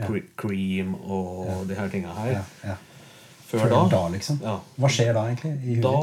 [0.00, 0.08] ja.
[0.42, 2.32] Cream og de her tinga her.
[2.40, 2.74] Ja, ja.
[3.46, 3.80] Før, Før da.
[3.92, 4.40] da, liksom.
[4.42, 4.56] Ja.
[4.80, 5.52] Hva skjer da, egentlig?
[5.60, 5.96] I huet Da,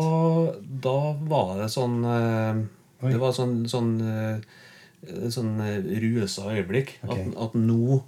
[0.86, 0.98] da
[1.32, 2.60] var det sånn eh,
[3.00, 3.14] Oi.
[3.14, 6.98] Det var sånn, sånn, eh, sånn eh, rusa øyeblikk.
[7.08, 7.30] Okay.
[7.32, 8.02] At, at nå,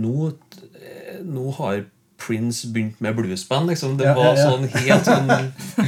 [0.00, 1.84] nå eh, Nå har
[2.20, 3.96] Prince begynt med bluesband, liksom.
[4.00, 4.50] Det Ja, var ja, ja.
[4.50, 5.32] sånn helt sånn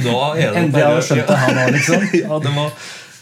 [0.05, 2.09] Da er det Endelig har jeg skjønt det her nå, liksom.
[2.23, 2.73] ja, det var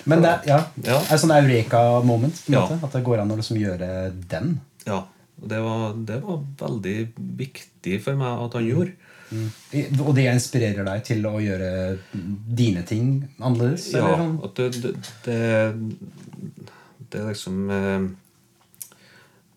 [0.07, 0.97] Men det er, ja, Ja.
[1.11, 2.39] er sånn eureka-moment.
[2.45, 2.61] på en Ja.
[2.67, 3.89] måte, At det går an å liksom gjøre
[4.29, 4.59] den.
[4.85, 5.03] Ja.
[5.37, 8.93] Det var, det var veldig viktig for meg at han gjorde.
[9.29, 9.99] Mm.
[10.07, 13.89] Og det inspirerer deg til å gjøre dine ting annerledes?
[13.91, 14.37] Ja, eller sånn?
[14.55, 14.93] det, det,
[15.25, 18.07] det, det liksom eh,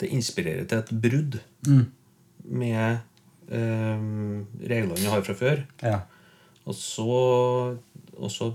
[0.01, 1.39] Det inspirerer til et brudd
[2.49, 3.01] med
[3.53, 5.63] um, reglene vi har fra før.
[5.85, 6.01] Ja.
[6.67, 7.77] Og så,
[8.21, 8.51] og så,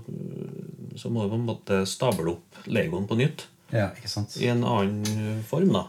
[0.96, 4.36] så må du på en måte stable opp legoen på nytt ja, ikke sant?
[4.38, 5.72] i en annen form.
[5.74, 5.84] da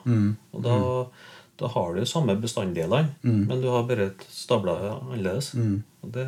[0.51, 0.77] Og da,
[1.61, 5.53] da har du samme bestanddelene, men du har bare stabla annerledes.
[6.01, 6.25] Og det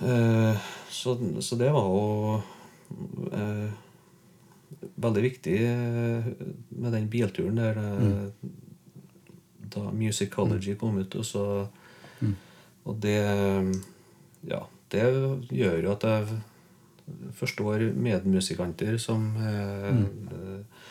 [0.00, 2.40] eh, så, så det var jo
[3.32, 3.68] eh,
[4.96, 6.32] veldig viktig eh,
[6.68, 8.48] med den bilturen der eh,
[9.68, 11.14] da Musicology kom ut.
[11.14, 11.44] Og, så,
[12.84, 13.20] og det
[14.48, 14.62] Ja,
[14.92, 15.04] det
[15.54, 16.38] gjør jo at jeg
[17.38, 20.84] forstår medmusikanter som eh, eh,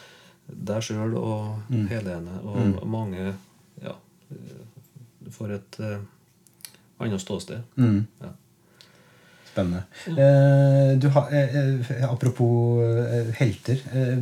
[0.48, 3.34] deg sjøl og Helene og mange
[3.84, 3.94] ja,
[5.28, 5.98] for får et eh,
[7.04, 7.64] annet ståsted.
[7.78, 8.06] Mm.
[8.24, 8.32] Ja.
[9.52, 9.84] Spennende.
[10.08, 13.82] Eh, du har, eh, eh, apropos eh, helter.
[13.94, 14.18] Eh,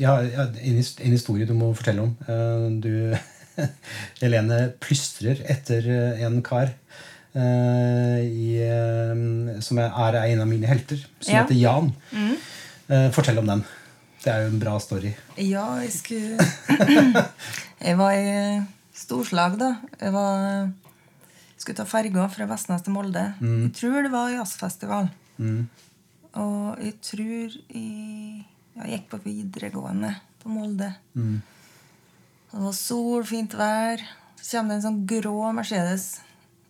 [0.00, 2.16] jeg har en, historie du må fortelle om.
[2.28, 3.16] Eh, du,
[4.22, 6.96] Helene plystrer etter eh, en kar eh,
[7.36, 11.42] i, eh, som er, en av mine helter, som Ja.
[11.42, 11.92] heter Jan.
[12.88, 13.64] Eh, fortell om den.
[14.22, 15.14] Det er jo en bra story.
[15.38, 16.38] Ja, jeg skulle
[17.86, 18.62] Jeg var i
[18.94, 19.76] storslag, da.
[20.00, 20.70] Jeg var
[21.58, 23.34] skulle ta ferga fra Vestnes til Molde.
[23.40, 25.10] Jeg tror det var jazzfestival.
[26.36, 28.44] Og jeg tror jeg,
[28.76, 30.94] jeg gikk på videregående på Molde.
[31.16, 34.02] Og det var sol, fint vær.
[34.40, 36.20] Så kommer det en sånn grå Mercedes.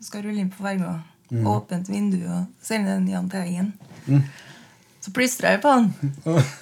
[0.00, 0.98] Skal rulle inn på ferga.
[1.46, 3.72] Åpent vindu og sende den Jahn Teigen.
[5.02, 5.88] Så plystra jeg på han.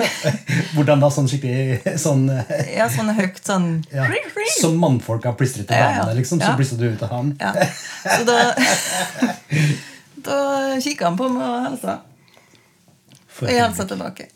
[0.74, 1.08] Hvordan da?
[1.12, 4.04] Sånn skikkelig sånn eh, Ja, sånn høyt sånn ja.
[4.58, 6.02] Som mannfolk har plystret til Ja, ja.
[6.02, 6.40] damene, liksom.
[6.42, 6.56] Så Ja.
[6.58, 7.30] plystret du ut av han.
[7.40, 7.52] Ja.
[8.04, 8.38] Så da
[10.24, 10.38] Da
[10.80, 11.98] kikka han på meg og hilsa.
[13.42, 14.28] Og jeg hilsa tilbake.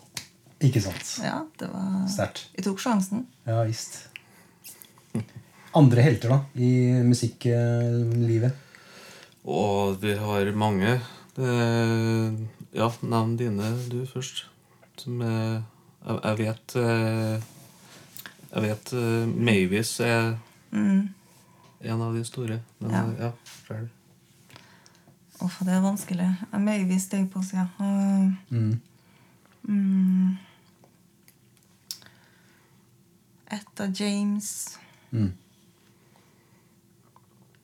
[0.68, 1.12] Ikke sant.
[1.24, 2.46] Ja, det var Sterkt.
[2.56, 3.24] Jeg tok sjansen.
[3.48, 4.00] Ja visst.
[5.78, 6.72] Andre helter, da, i
[7.06, 8.64] musikklivet?
[9.48, 10.98] Og vi har mange.
[11.36, 11.52] Det,
[12.76, 14.44] ja, nevn dine du først.
[14.98, 15.62] Som er
[16.08, 17.46] Jeg, jeg vet eh,
[18.52, 20.36] Jeg vet eh, Mavis er
[20.72, 22.60] en av de store.
[22.80, 23.04] Men Ja.
[23.18, 23.30] ja,
[23.68, 23.90] ferdig.
[25.40, 26.28] Uff, det er vanskelig.
[26.52, 27.68] Mavis Mavis steg på sida.
[28.50, 28.80] Mm.
[29.68, 30.36] Mm.
[33.50, 34.78] Etta James
[35.10, 35.32] Mm.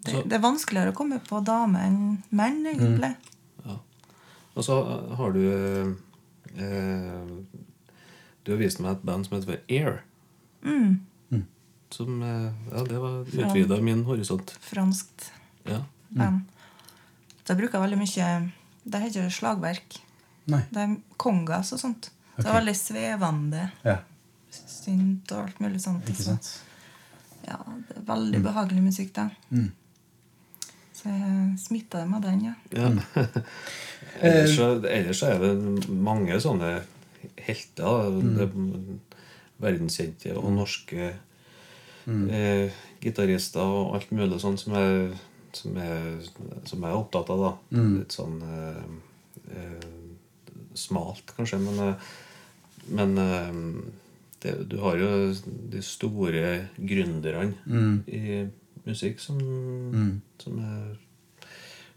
[0.04, 2.00] Det, det er vanskeligere å komme på dame enn
[2.30, 3.12] menn, egentlig.
[3.64, 3.78] Ja.
[4.54, 4.76] Og så
[5.18, 5.40] har du
[6.56, 7.30] eh,
[8.44, 10.02] Du har vist meg et band som heter Air.
[10.64, 11.00] Mm.
[11.94, 14.56] Som eh, Ja, det var utvida min horisont.
[14.60, 15.30] Franskt
[15.68, 15.84] Ja.
[16.10, 16.40] band.
[17.44, 18.50] Det bruker veldig mye
[18.84, 19.98] Det heter slagverk.
[20.52, 20.60] Nei.
[20.70, 22.10] Det er kongas og sånt.
[22.36, 23.70] Det er veldig svevende.
[23.84, 23.98] Ja,
[24.50, 26.04] Synt og alt mulig sånt.
[26.10, 26.48] ikke sant?
[27.46, 27.56] Ja,
[27.88, 29.28] det er veldig behagelig musikk, da.
[29.50, 29.70] Mm.
[31.04, 32.54] Så jeg smitta dem av den, ja.
[32.72, 32.88] Ja.
[34.24, 36.78] ellers, så, ellers er det mange sånne
[37.44, 38.08] helter.
[38.08, 38.38] Mm.
[38.40, 38.54] Er
[39.64, 45.18] Verdenskjente og norske eh, gitarister og alt mulig sånn som jeg,
[45.54, 46.30] som jeg,
[46.64, 47.44] som jeg er opptatt av.
[47.44, 47.52] da.
[48.00, 48.80] Litt sånn eh,
[49.60, 49.86] eh,
[50.74, 52.10] smalt, kanskje, men, eh,
[52.96, 53.62] men eh,
[54.42, 55.12] det, du har jo
[55.76, 56.48] de store
[56.80, 57.52] gründerne
[58.08, 58.42] i
[58.86, 59.38] musikk som,
[60.38, 60.96] som er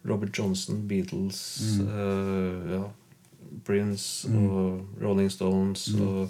[0.08, 1.42] Robert Johnson, Beatles,
[1.84, 2.84] eh, ja,
[3.66, 6.30] Prince og Rolling Stones og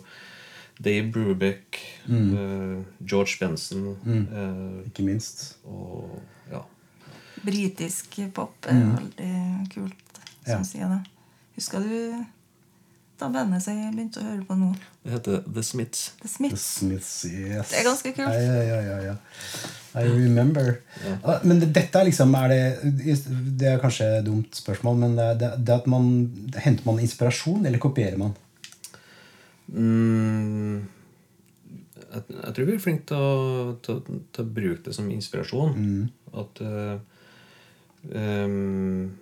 [0.83, 1.77] Dave Brubeck,
[2.09, 5.57] uh, George Benson uh, Ikke minst.
[5.65, 6.59] og ja.
[7.43, 10.53] Britisk pop er veldig kult, Ja.
[10.55, 10.99] som sier det.
[11.57, 12.25] Husker du
[13.17, 14.69] da bandet som jeg begynte å høre på nå?
[15.03, 16.01] Det heter The Smiths.
[16.19, 16.65] The The Smiths.
[16.81, 17.71] Smiths, yes.
[17.71, 18.33] Det er ganske kult.
[18.33, 19.15] Ja, ja, ja, ja, ja.
[19.97, 20.75] I remember.
[21.23, 22.61] Ah, Men dette er liksom er det,
[23.57, 26.11] det er kanskje et dumt spørsmål, men det, det, det at man
[26.61, 28.35] Henter man inspirasjon, eller kopierer man?
[29.67, 30.85] Mm,
[32.13, 34.01] jeg, jeg tror vi er flinke til å, til,
[34.35, 35.77] til å bruke det som inspirasjon.
[36.37, 36.99] At uh,
[38.13, 39.17] em,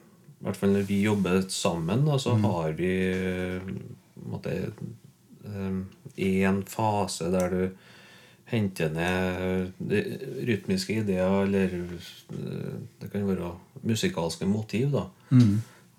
[0.46, 3.70] I hvert fall når vi jobber sammen, da, så har vi eh,
[4.14, 5.80] på en
[6.22, 7.64] én fase der du
[8.52, 9.72] henter ned
[10.46, 14.92] rytmiske ideer, eller eh, det kan være musikalske motiv.
[14.94, 15.08] da.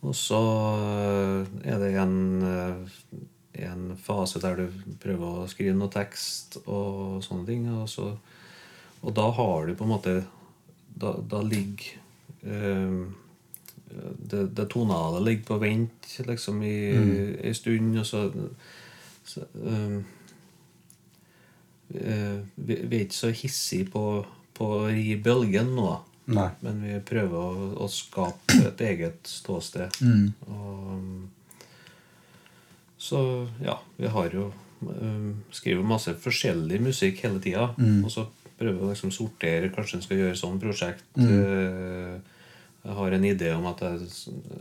[0.07, 0.39] Og så
[0.79, 2.17] eh, er det en,
[2.47, 3.21] eh,
[3.67, 7.67] en fase der du prøver å skrive noe tekst og sånne ting.
[7.75, 8.13] Og, så,
[9.03, 10.17] og da har du på en måte
[10.97, 11.99] Da, da ligger
[12.49, 13.03] eh,
[14.19, 18.25] det, det tonale ligger på vent liksom i en stund, og så,
[19.25, 19.97] så eh,
[21.95, 24.05] eh, vi, vi er ikke så hissige på,
[24.57, 25.89] på å ri bølgen nå.
[26.27, 26.49] Nei.
[26.67, 29.95] Men vi prøver å, å skape et eget ståsted.
[30.51, 31.29] Og,
[32.99, 33.21] så
[33.63, 34.49] ja, vi har jo
[34.81, 37.69] um, skriver masse forskjellig musikk hele tida.
[38.03, 38.27] Og så
[38.59, 39.71] prøver vi å liksom sortere.
[39.75, 41.07] Kanskje en skal gjøre sånn prosjekt.
[41.21, 42.17] Eh,
[42.87, 44.03] jeg har en idé om at det er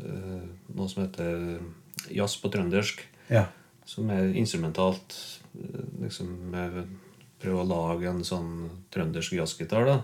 [0.09, 0.45] eh,
[0.75, 1.59] noe som heter
[2.11, 3.03] jazz på trøndersk.
[3.29, 3.45] Ja.
[3.85, 5.13] Som er instrumentalt.
[5.57, 6.81] eh, Liksom eh,
[7.45, 9.85] Prøve å lage en sånn trøndersk jazzgitar.
[9.85, 9.97] da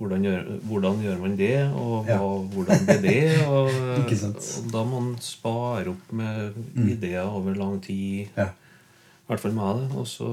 [0.00, 2.18] hvordan, gjør, hvordan gjør man det, og hva, Ja.
[2.54, 3.46] hvordan blir det?
[3.52, 4.38] Og, sant.
[4.64, 6.54] og da må man spare opp med
[6.88, 8.30] ideer over lang tid.
[8.34, 8.46] Ja.
[8.48, 9.90] I hvert fall med det.
[10.00, 10.30] Og så,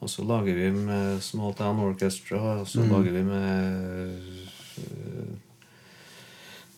[0.00, 4.14] og så lager vi med Small Town Orchestra, og så lager vi med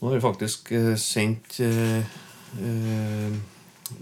[0.02, 1.98] Nå har vi faktisk øh, sendt eh,
[2.58, 3.34] eh,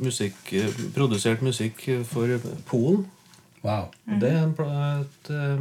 [0.01, 0.55] musikk,
[0.97, 3.07] produsert musikk for Polen.
[3.65, 3.91] Wow.
[4.09, 4.47] Og det er
[5.01, 5.61] et øh,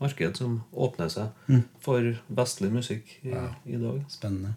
[0.00, 3.34] marked som åpner seg for vestlig musikk i,
[3.66, 4.00] i dag.
[4.08, 4.54] Spennende.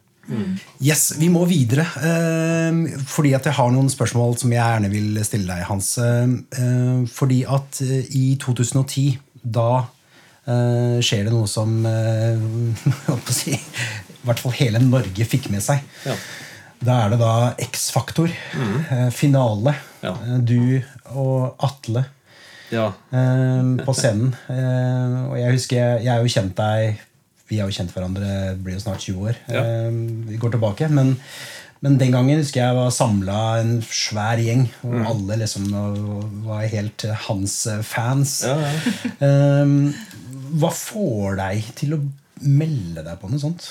[0.80, 5.24] Yes, Vi må videre, eh, fordi at jeg har noen spørsmål som jeg gjerne vil
[5.26, 5.98] stille deg, Hans.
[5.98, 9.90] Eh, eh, fordi at eh, i 2010, da eh,
[10.46, 12.40] skjer det noe som eh,
[13.42, 15.84] si, i hvert fall hele Norge fikk med seg.
[16.08, 16.16] Ja.
[16.82, 19.76] Da er det da X-Faktor, eh, finale.
[20.02, 20.16] Ja.
[20.26, 20.82] Eh, Du
[21.14, 22.06] og Atle
[22.74, 22.88] Ja.
[23.14, 24.34] eh, på scenen.
[24.50, 27.00] Eh, og jeg husker, jeg, jeg er jo kjent deg
[27.52, 29.40] Vi har jo kjent hverandre blir jo snart 20 år.
[29.52, 29.90] Eh,
[30.32, 30.88] vi går tilbake.
[30.90, 31.18] Men
[31.84, 35.64] Men den gangen husker jeg var samla en svær gjeng, og alle liksom
[36.46, 37.56] var helt hans
[37.90, 38.36] fans.
[38.46, 38.76] Ja, ja.
[40.52, 42.00] Hva får deg til å
[42.42, 43.64] melde deg på noe sånt?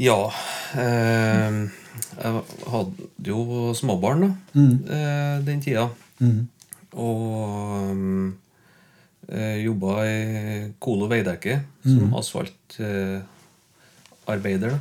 [0.00, 0.18] Ja
[0.80, 1.52] eh,
[2.16, 2.32] Jeg
[2.72, 4.30] hadde jo småbarn da,
[4.96, 5.84] eh, den tida.
[6.92, 7.20] Og
[7.92, 8.26] um,
[9.28, 10.10] eh, jobba i
[10.82, 11.54] Kolo veidekke
[11.84, 14.70] som asfaltarbeider.
[14.76, 14.80] da.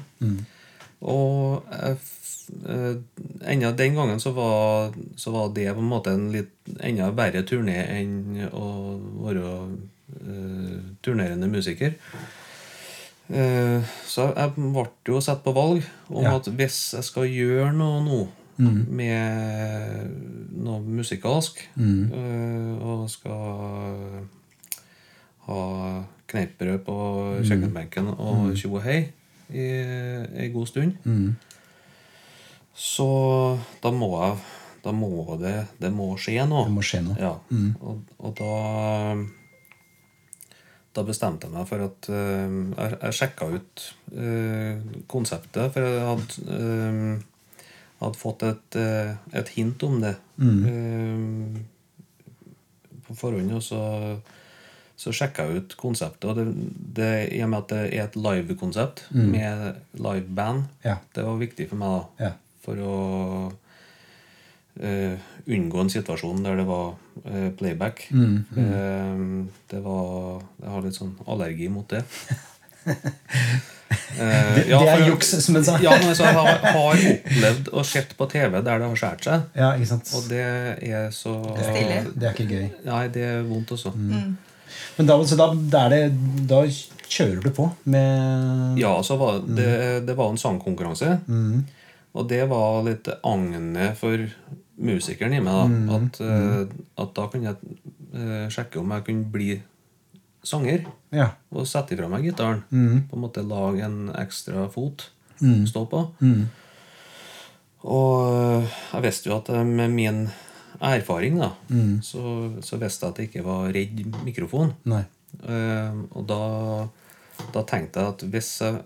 [1.02, 1.96] Og eh,
[3.48, 6.52] enda den gangen så var, så var det på en måte en litt
[6.84, 8.66] enda verre turné enn å
[9.24, 9.70] være eh,
[11.04, 11.94] turnerende musiker.
[13.32, 16.36] Eh, så jeg ble jo satt på valg om Ja.
[16.36, 18.22] at hvis jeg skal gjøre noe nå
[18.62, 20.10] med
[20.54, 22.12] noe musikalsk, mm.
[22.82, 24.28] og skal
[25.48, 26.98] ha kneippbrød på
[27.42, 29.00] kjøkkenbenken og tjo og hei
[29.50, 29.66] i
[30.44, 30.94] ei god stund,
[32.76, 34.38] så da må jeg
[34.84, 36.66] Da må det Det må skje noe.
[36.66, 37.16] Det må skje noe.
[37.20, 37.36] Ja.
[37.86, 39.16] Og, og da
[40.92, 43.84] Da bestemte jeg meg for at uh, Jeg, jeg sjekka ut
[44.18, 44.82] uh,
[45.12, 47.28] konseptet, for jeg hadde uh,
[48.02, 48.76] hadde fått et,
[49.38, 51.60] et hint om det eh,
[53.06, 53.52] på forhånd.
[53.54, 53.82] Og så,
[54.98, 56.26] så sjekka jeg ut konseptet.
[56.32, 56.46] Og det,
[56.98, 60.96] det, I og med at det er et livekonsept med liveband, Ja.
[61.14, 62.26] det var viktig for meg da.
[62.26, 62.32] Ja.
[62.66, 62.96] For å
[64.80, 66.94] unngå en situasjon der det var
[67.26, 68.06] eh, playback.
[68.12, 69.26] Eh,
[69.72, 72.04] det var Jeg har litt sånn allergi mot det.
[74.12, 75.74] Eh, Det, ja, det er juks, som en sa.
[75.84, 79.26] ja, men altså, jeg har, har opplevd og sett på TV der det har skåret
[79.28, 79.44] seg.
[79.56, 80.12] Ja, ikke sant?
[80.16, 80.42] Og det
[80.88, 82.00] er så Stilig.
[82.16, 82.66] Det er ikke gøy.
[82.88, 83.92] Nei, det er vondt også.
[83.96, 86.02] Men da, så da, da, er det,
[86.52, 86.62] da
[87.12, 89.70] kjører du på med Ja, så var det,
[90.08, 91.18] det var en sangkonkurranse.
[92.12, 94.24] Og det var litt agnet for
[94.82, 95.76] musikeren i meg.
[95.88, 97.78] da at, uh, at da kunne jeg
[98.14, 99.50] uh, sjekke om jeg kunne bli
[100.44, 100.86] sanger.
[101.14, 101.30] Ja.
[101.54, 102.64] Og sette ifra meg gitaren.
[103.10, 105.10] På en måte lage en ekstra fot
[105.42, 105.64] Mm.
[105.66, 106.00] stå på.
[107.82, 110.20] Og øh, jeg visste jo at med min
[110.82, 111.48] erfaring da,
[112.06, 114.74] så, så visste jeg at jeg ikke var redd mikrofon.
[115.42, 116.38] Eh, og da,
[117.56, 118.82] da tenkte jeg at hvis jeg,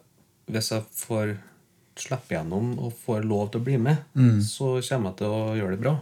[0.48, 1.36] hvis jeg får
[2.00, 3.98] slippe gjennom og får lov til å bli med,
[4.44, 5.96] så kommer jeg til å gjøre det bra.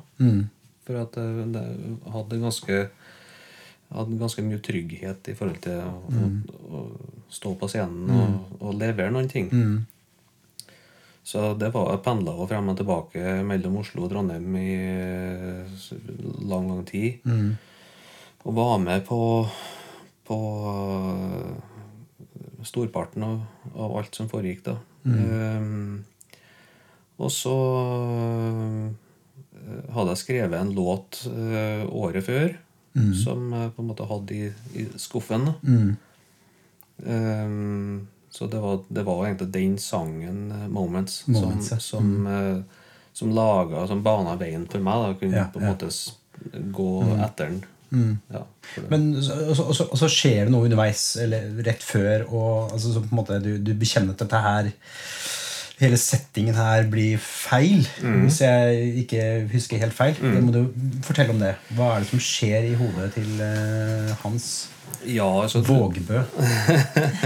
[0.83, 2.79] For at jeg hadde ganske
[3.93, 6.79] hadde ganske mye trygghet i forhold til å, å, å
[7.29, 9.51] stå på scenen og, og levere noen ting.
[11.23, 15.83] Så det var jeg pendla frem og tilbake mellom Oslo og Trondheim i eh,
[16.49, 17.21] lang, lang tid.
[18.43, 19.19] Og var med på,
[20.27, 20.39] på
[20.73, 21.53] eh,
[22.67, 23.37] storparten av,
[23.77, 24.75] av alt som foregikk da.
[25.05, 26.03] Ehm,
[27.17, 27.55] og så
[29.53, 32.53] eh, hadde jeg skrevet en låt eh, året før
[33.17, 35.47] som jeg på en måte hadde i, i skuffen.
[35.65, 35.95] Mm.
[38.29, 42.61] Så det var, det var egentlig den sangen, 'Moments', Moments, som, som, eh,
[43.13, 44.93] som laga Som bana veien for meg.
[44.93, 45.71] da Kunne Ja, på en ja.
[45.73, 45.89] måte
[46.71, 47.63] gå etter den.
[48.33, 48.43] Ja.
[48.89, 53.11] Men så, så, så, skjer det noe underveis, eller rett før, og altså, så på
[53.11, 54.73] en måte du, du bekjenner at dette her
[55.81, 60.13] Hele settingen her blir feil, hvis jeg ikke husker helt feil.
[60.21, 60.61] Det må du
[61.03, 61.55] fortelle om det.
[61.73, 64.45] Hva er det som skjer i hodet til uh, Hans
[65.09, 66.21] ja, altså, Vågbø?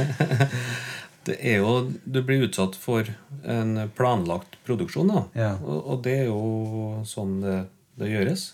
[1.28, 3.12] det er jo Du blir utsatt for
[3.44, 5.26] en planlagt produksjon, da.
[5.38, 5.52] Ja.
[5.62, 7.60] Og, og det er jo sånn det,
[8.00, 8.48] det gjøres.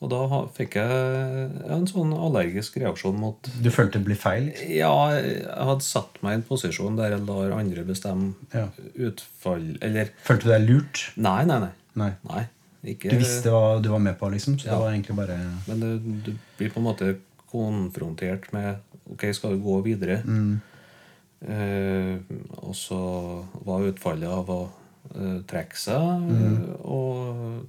[0.00, 0.20] Og da
[0.56, 4.46] fikk jeg en sånn allergisk reaksjon mot Du følte det ble feil?
[4.48, 4.70] liksom?
[4.78, 8.68] Ja, jeg hadde satt meg i en posisjon der jeg lar andre bestemme Ja.
[8.96, 11.02] utfall Eller Følte du deg lurt?
[11.20, 11.74] Nei, nei, nei.
[12.00, 12.10] Nei.
[12.30, 12.46] nei
[12.94, 14.56] ikke, Du visste hva du var med på, liksom?
[14.56, 15.36] Så det var egentlig bare
[15.68, 15.90] Men du,
[16.30, 17.12] du blir på en måte
[17.50, 18.80] konfrontert med
[19.10, 20.22] Ok, skal du gå videre?
[21.40, 22.16] Eh,
[22.60, 23.00] og så
[23.66, 24.60] var utfallet av å
[25.16, 26.26] uh, trekke seg
[26.84, 27.64] og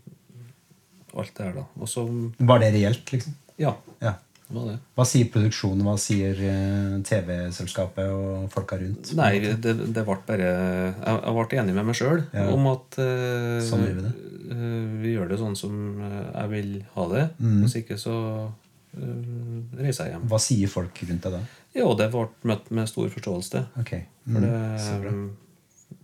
[1.17, 1.65] alt det her, da.
[1.81, 2.03] Og så
[2.39, 3.33] Var det reelt, liksom?
[3.57, 4.15] Ja, Ja.
[4.51, 9.13] Hva sier produksjonen, hva sier eh, TV-selskapet og folka rundt?
[9.15, 9.61] Nei, det,
[9.95, 12.49] det ble bare Jeg, jeg ble enig med meg sjøl Ja.
[12.51, 14.11] om at uh, Sånn gjør vi det.
[14.51, 17.23] Uh, vi gjør det sånn som jeg vil ha det.
[17.39, 18.17] Hvis ikke så
[18.51, 20.27] uh, reiser jeg hjem.
[20.33, 21.41] Hva sier folk rundt deg da?
[21.79, 23.63] Jo, det ble møtt med stor forståelse.
[23.85, 24.03] Okay.
[24.27, 24.35] Ok.
[24.35, 25.11] For Mm, bra.
[25.15, 25.29] det,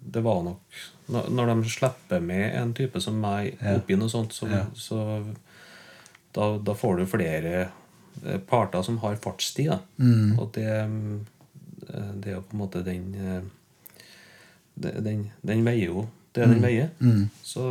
[0.07, 3.77] det var nok når, de slipper med en type som meg Ja.
[3.79, 4.65] oppi noe sånt, så, Ja.
[4.75, 4.99] så
[6.35, 7.53] da, da får du flere
[8.25, 9.71] eh, parter som har fartstid.
[9.97, 10.35] Mm.
[10.39, 13.41] Og det, eh, det er jo på en måte den eh,
[14.77, 16.03] den, den veier jo
[16.35, 16.89] Det den veier.
[17.43, 17.63] Så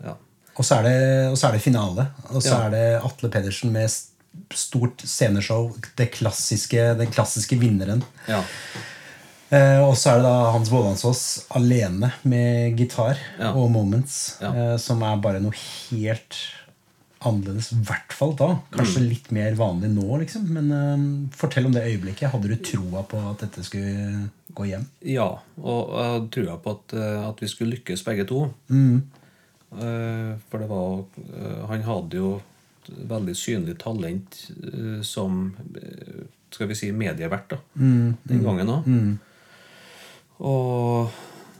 [0.00, 0.14] ja.
[0.56, 0.94] Og så det,
[1.32, 2.06] og så er det finale.
[2.30, 2.66] Og så Ja.
[2.66, 3.90] er det Atle Pedersen med
[4.54, 5.74] stort sceneshow.
[5.96, 8.02] Det klassiske, den klassiske vinneren.
[8.28, 8.42] ja.
[9.52, 11.22] Eh, og så er det da Hans Vålandsaas
[11.58, 13.50] alene med gitar Ja.
[13.52, 14.38] og Moments.
[14.40, 14.52] Ja.
[14.72, 15.52] Eh, som er bare noe
[15.90, 16.36] helt
[17.22, 17.68] annerledes.
[17.72, 18.48] I hvert fall da.
[18.72, 19.08] Kanskje Mm.
[19.10, 20.48] litt mer vanlig nå, liksom.
[20.48, 22.30] Men eh, fortell om det øyeblikket.
[22.32, 24.86] Hadde du troa på at dette skulle gå hjem?
[25.04, 25.28] Ja,
[25.62, 28.54] og jeg hadde trua på at, eh, at vi skulle lykkes begge to.
[28.70, 29.02] Mm.
[29.78, 32.42] Eh, For det var eh, Han hadde jo
[32.88, 34.50] veldig synlig talent
[35.04, 35.54] som
[36.50, 38.16] skal vi si medievert da, Mm.
[38.26, 39.18] den gangen òg.
[40.42, 41.12] Og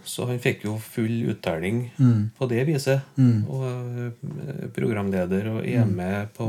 [0.05, 2.31] så han fikk jo full uttelling Mm.
[2.39, 3.01] på det viset.
[3.49, 6.49] Og eh, programleder og er med på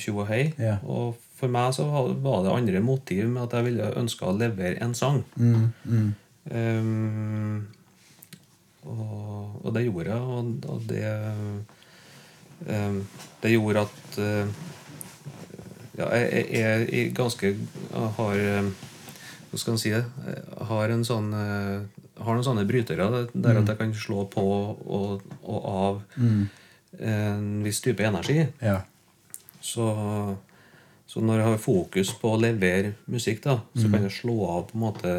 [0.00, 0.46] Tjo og hei.
[0.56, 0.62] Mm.
[0.64, 0.76] Ja.
[0.88, 1.84] Og for meg så
[2.24, 5.24] var det andre motiv med at jeg ville ønske å levere en sang.
[5.36, 6.14] Mm, mm,
[6.46, 7.66] Ehm,
[8.86, 11.00] og, og det gjorde jeg, og, og det
[12.70, 13.00] um,
[13.42, 14.46] Det gjorde at uh,
[15.98, 17.50] ja, jeg, jeg, jeg ganske
[18.18, 18.66] har eh,
[19.56, 20.02] Hva skal man si det?
[20.68, 25.24] Har en sånn eh, har noen sånne brytere der at jeg kan slå på og,
[25.44, 28.42] og av en viss type energi.
[28.60, 28.82] ja.
[29.66, 29.84] Så,
[31.10, 34.68] så når jeg har fokus på å levere musikk, da, så kan jeg slå av
[34.68, 35.14] på en måte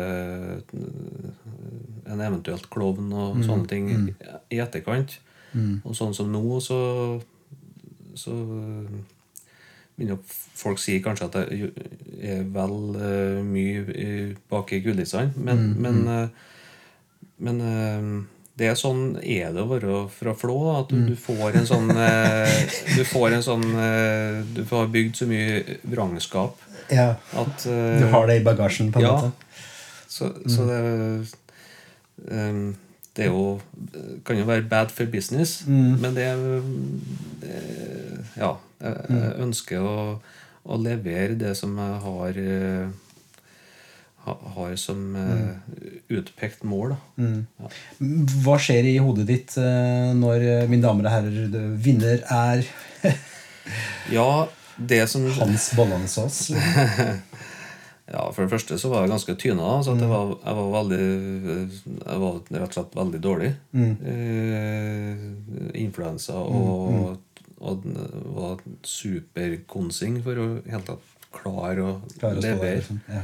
[2.07, 5.17] en eventuelt klovn og sånne ting i etterkant.
[5.83, 6.79] Og sånn som nå, så,
[8.15, 8.37] så
[10.57, 11.71] folk sier kanskje at det
[12.21, 15.33] er vel eh, mye bak i kulissene.
[15.35, 16.27] Men, men, eh,
[17.37, 18.09] men eh,
[18.57, 20.57] det er sånn er det å være fra Flå.
[20.79, 22.61] At du, du får en sånn eh,
[22.97, 27.11] Du får en sånn eh, Du får bygd så mye vrangskap ja.
[27.37, 29.13] at eh, Du har det i bagasjen, på en ja.
[29.17, 29.31] måte?
[30.07, 30.79] Så, så det
[32.31, 32.75] um,
[33.13, 33.57] Det er jo
[34.25, 36.27] kan jo være bad for business, men det,
[37.41, 37.59] det
[38.37, 38.55] Ja.
[38.77, 39.97] Jeg, jeg ønsker å,
[40.67, 42.95] å levere det som jeg har eh,
[44.27, 45.53] har som mm.
[46.19, 46.95] utpekt mål.
[46.95, 47.29] Da.
[47.63, 47.71] Ja.
[48.43, 52.65] Hva skjer i hodet ditt eh, når, min mine damer og herrer, vinner er
[54.17, 54.47] ja,
[54.77, 56.49] det som Hans Bollandsås?
[56.53, 57.23] liksom?
[58.07, 59.81] Ja, For det første så var jeg ganske tyna.
[59.83, 63.49] Så jeg, var, jeg var veldig Jeg var rett og slett veldig dårlig.
[63.75, 65.25] Eh,
[65.81, 67.17] influensa og,
[67.57, 67.85] og
[68.37, 72.79] var superkonsing for å helt tatt klare å Klarer å levere.
[72.79, 72.99] liksom.
[73.11, 73.23] Ja.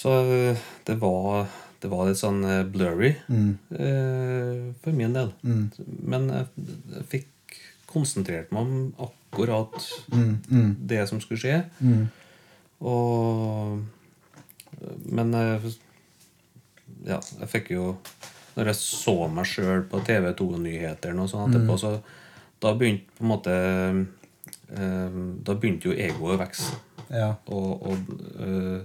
[0.00, 1.46] Så eh, det var,
[1.82, 3.10] det var litt sånn blurry blurry
[3.74, 5.32] eh, for min del.
[5.42, 6.46] Men jeg,
[6.96, 7.58] jeg fikk
[7.90, 9.76] konsentrert meg om akkurat
[10.90, 11.56] det som skulle skje.
[12.80, 13.80] Og
[15.10, 15.66] Men eh,
[17.04, 17.96] ja, jeg fikk jo
[18.56, 21.92] Når jeg så meg sjøl på TV2-nyhetene og sånn etterpå, så
[22.60, 23.56] da begynte på en måte
[24.76, 26.78] eh, Da begynte jo egoet å vokse.
[27.10, 27.32] Ja.
[27.50, 28.80] Og, og, øh,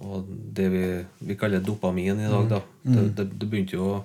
[0.00, 0.84] og det vi,
[1.28, 2.60] vi kaller dopamin i dag, da.
[2.82, 3.98] Det, det, det begynte jo å,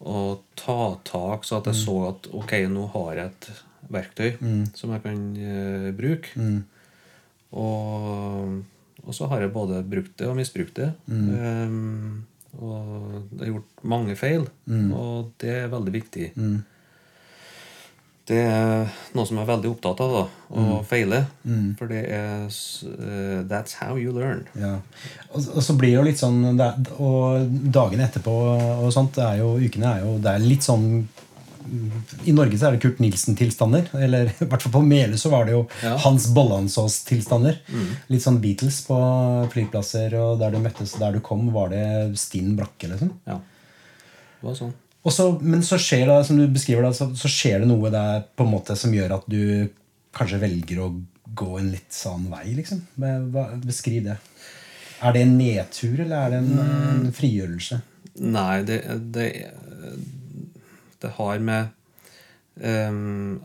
[0.00, 0.22] å
[0.58, 3.50] ta tak, så at jeg så at ok, nå har jeg et
[3.92, 4.30] verktøy
[4.74, 6.32] som jeg kan uh, bruke.
[7.56, 8.56] Og,
[9.04, 10.90] og så har jeg både brukt det og misbrukt det.
[11.06, 12.24] Um,
[12.56, 12.80] og
[13.36, 14.48] jeg har gjort mange feil,
[14.96, 16.30] og det er veldig viktig.
[18.26, 20.22] Det er noe som jeg er veldig opptatt av, da,
[20.58, 21.20] å feile.
[21.78, 24.40] For det er eh, That's how you learn.
[24.58, 24.80] Ja.
[25.30, 26.40] Og, og så blir det jo litt sånn
[26.98, 28.34] Og dagene etterpå
[28.82, 30.88] og sånt, det er jo, ukene er jo Det er litt sånn
[32.26, 33.92] I Norge så er det Kurt Nilsen-tilstander.
[34.08, 35.94] Eller i hvert fall på Meløy så var det jo Ja.
[36.02, 37.60] Hans Bollandsås-tilstander.
[38.10, 38.98] Litt sånn Beatles på
[39.54, 41.86] flyplasser, og der du møttes og der du kom, var det
[42.18, 42.90] stinn brakke.
[42.90, 43.38] liksom Ja.
[43.38, 44.74] Det var sånn.
[45.14, 48.24] Så, Men så skjer det som du beskriver det, så, så skjer det noe der
[48.36, 49.68] på en måte som gjør at du
[50.16, 50.88] kanskje velger å
[51.36, 52.46] gå en litt sånn vei.
[52.56, 52.82] liksom
[53.64, 54.16] Beskriv det.
[55.04, 56.62] Er det en nedtur, eller er det en,
[57.04, 57.82] en frigjørelse?
[58.24, 58.78] Nei, det,
[59.12, 59.26] det,
[61.02, 61.68] det har med
[62.64, 63.42] um,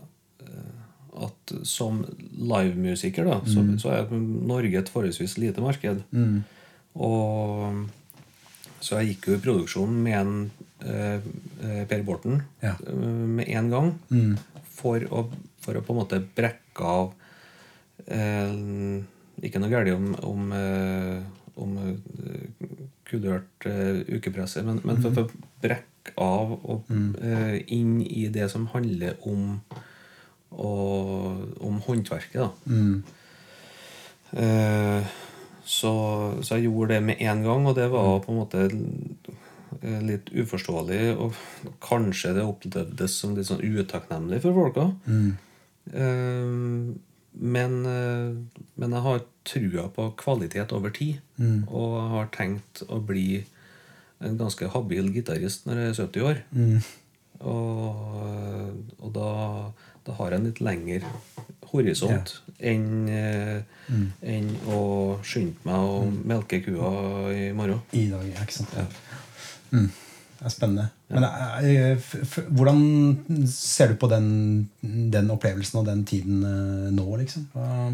[1.22, 2.00] at som
[2.32, 6.00] livemusiker da, så, så er Norge et forholdsvis lite marked.
[6.96, 7.84] Og
[8.82, 10.32] så jeg gikk jo i produksjon med en
[10.82, 12.74] Per Borten Ja.
[12.86, 12.94] eh,
[13.38, 13.92] med en gang.
[14.72, 15.26] For, å,
[15.62, 17.12] for å på en måte brekke av
[18.06, 18.52] eh,
[19.46, 21.22] Ikke noe galt om, om, eh,
[21.62, 22.58] om eh,
[23.08, 25.30] kulørt eh, ukepresse, men, men for, for å
[25.62, 26.90] brekke av og
[27.22, 29.60] eh, inn i det som handler om
[30.52, 32.42] og, om håndverket.
[32.42, 32.50] da.
[34.32, 35.04] Eh,
[35.64, 35.92] så,
[36.42, 39.41] så jeg gjorde det med en gang, og det var på en måte eh,
[39.82, 41.38] litt uforståelig, og
[41.82, 44.78] kanskje det opplevdes som litt sånn utakknemlig for folk
[45.10, 45.32] Mm.
[47.32, 51.20] Men, eh, men jeg har trua på kvalitet over tid,
[51.66, 53.44] og har tenkt å bli
[54.22, 56.42] en ganske habil gitarist når jeg er 70 år.
[57.42, 59.30] Og, og da,
[60.06, 61.08] da har jeg en litt lengre
[61.72, 64.04] horisont enn mm.
[64.34, 64.82] en å
[65.26, 66.92] skynde meg å melke kua
[67.34, 67.80] i morgen.
[67.96, 68.76] I dag, ikke sant?
[69.72, 69.90] Mm.
[70.42, 70.84] Det er spennende.
[71.12, 72.80] Men eh, f hvordan
[73.46, 74.28] ser du på den,
[74.82, 77.44] den opplevelsen og den tiden eh, nå, liksom?
[77.54, 77.90] Hva,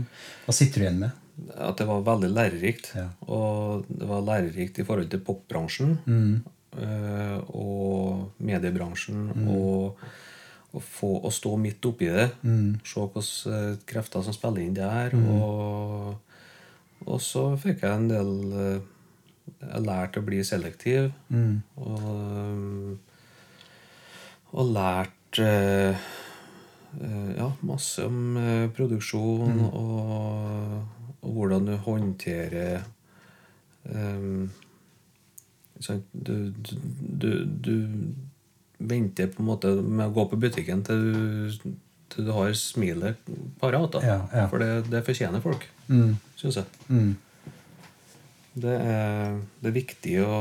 [0.47, 1.24] hva sitter du igjen med?
[1.61, 2.93] At det var veldig lærerikt.
[2.97, 3.11] Ja.
[3.29, 6.33] Og det var lærerikt i forhold til popbransjen mm.
[7.53, 9.29] og mediebransjen.
[9.47, 10.01] Og
[10.74, 12.26] å få å stå midt oppi det.
[12.83, 15.14] Se hvilke krefter som spiller inn der.
[15.14, 16.16] Og,
[17.07, 18.35] og så fikk jeg en del
[19.61, 21.11] eh, Jeg lært å bli selektiv.
[21.77, 22.99] Og,
[24.53, 25.97] og lært eh,
[27.01, 28.39] eh, ja, masse om
[28.77, 30.87] produksjon produksjon og,
[31.23, 32.81] og hvordan du håndterer
[33.93, 34.49] um,
[36.13, 37.75] du, du, du
[38.79, 41.75] venter på en måte med å gå på butikken til du,
[42.11, 43.19] til du har smilet
[43.61, 43.99] parat.
[44.03, 44.47] Ja, ja.
[44.51, 46.19] For det, det fortjener folk, Mm.
[46.37, 46.67] syns jeg.
[46.93, 47.15] Mm.
[48.63, 50.39] Det er, det er viktig å,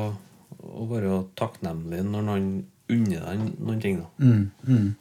[0.57, 2.47] å være takknemlig når noen
[2.93, 4.01] unner deg noen ting.
[4.01, 4.09] da.
[4.23, 4.47] Mm.
[4.67, 4.95] Mm.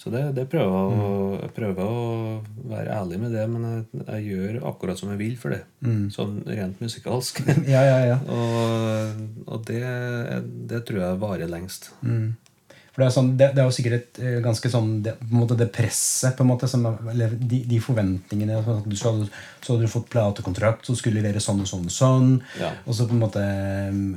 [0.00, 1.08] Så det, det prøver å,
[1.42, 2.04] jeg prøver å
[2.70, 5.60] være ærlig med det, men jeg, jeg gjør akkurat som jeg vil for det.
[6.14, 7.42] Sånn rent musikalsk.
[7.68, 8.20] Ja, ja, ja.
[8.32, 9.82] og og det,
[10.70, 11.90] det tror jeg varer lengst.
[12.00, 12.32] Mm.
[13.00, 15.30] For det er, sånn, det, det er jo sikkert et eh, ganske sånn det, på
[15.32, 19.22] en måte det presset på en måte, som, eller de, de forventningene at du skal,
[19.64, 22.30] Så hadde du fått platekontrakt, så skulle du levere sånn og sånn og sånn.
[22.60, 22.74] Ja.
[22.84, 24.10] Og så på en måte mm,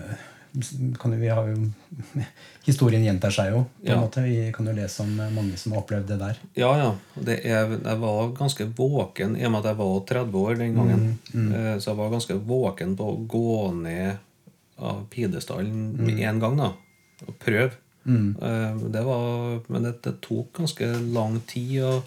[1.00, 1.70] kan vi har jo,
[2.68, 3.64] Historien gjentar seg jo.
[3.80, 4.02] på en Ja.
[4.02, 6.38] måte, Vi kan jo lese om eh, mange som har opplevd det der.
[6.60, 6.92] Ja, ja.
[7.16, 10.76] Det er, jeg var ganske våken i og med at jeg var 30 år den
[10.78, 11.08] gangen.
[11.34, 14.18] Eh, Så jeg var ganske våken på å gå ned
[14.84, 16.58] av pidestallen med en gang.
[16.58, 16.72] da
[17.28, 17.72] Og prøve.
[18.06, 22.04] Eh, Det var, men det, det tok ganske lang tid å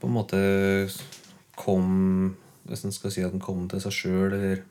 [0.00, 0.38] på en måte
[1.56, 4.62] kom Hvis en skal si at en kom til seg sjøl, eller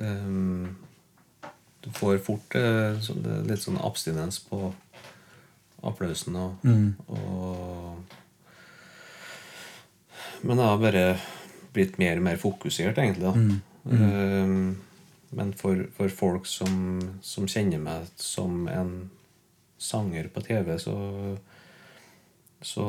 [0.00, 0.76] um,
[1.82, 4.74] Du får fort eh, så det litt sånn abstinens på
[5.82, 6.58] applausen og,
[7.08, 7.96] og
[10.44, 11.06] Men jeg har bare
[11.72, 13.24] blitt mer og mer fokusert, egentlig.
[13.24, 13.32] da.
[13.94, 14.76] Ehm,
[15.30, 18.92] men for, for folk som, som kjenner meg som en
[19.80, 20.96] sanger på TV, så
[22.62, 22.82] Så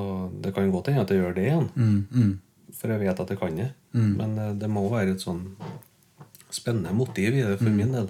[0.44, 1.68] det kan godt hende at jeg gjør det igjen.
[1.76, 2.32] Mm, mm,
[2.76, 3.70] For jeg vet at jeg kan det.
[4.18, 5.46] Men det, det må være et sånn
[6.52, 8.10] spennende motiv i det for min del.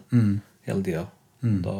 [0.65, 1.03] Hele tida.
[1.61, 1.73] Da,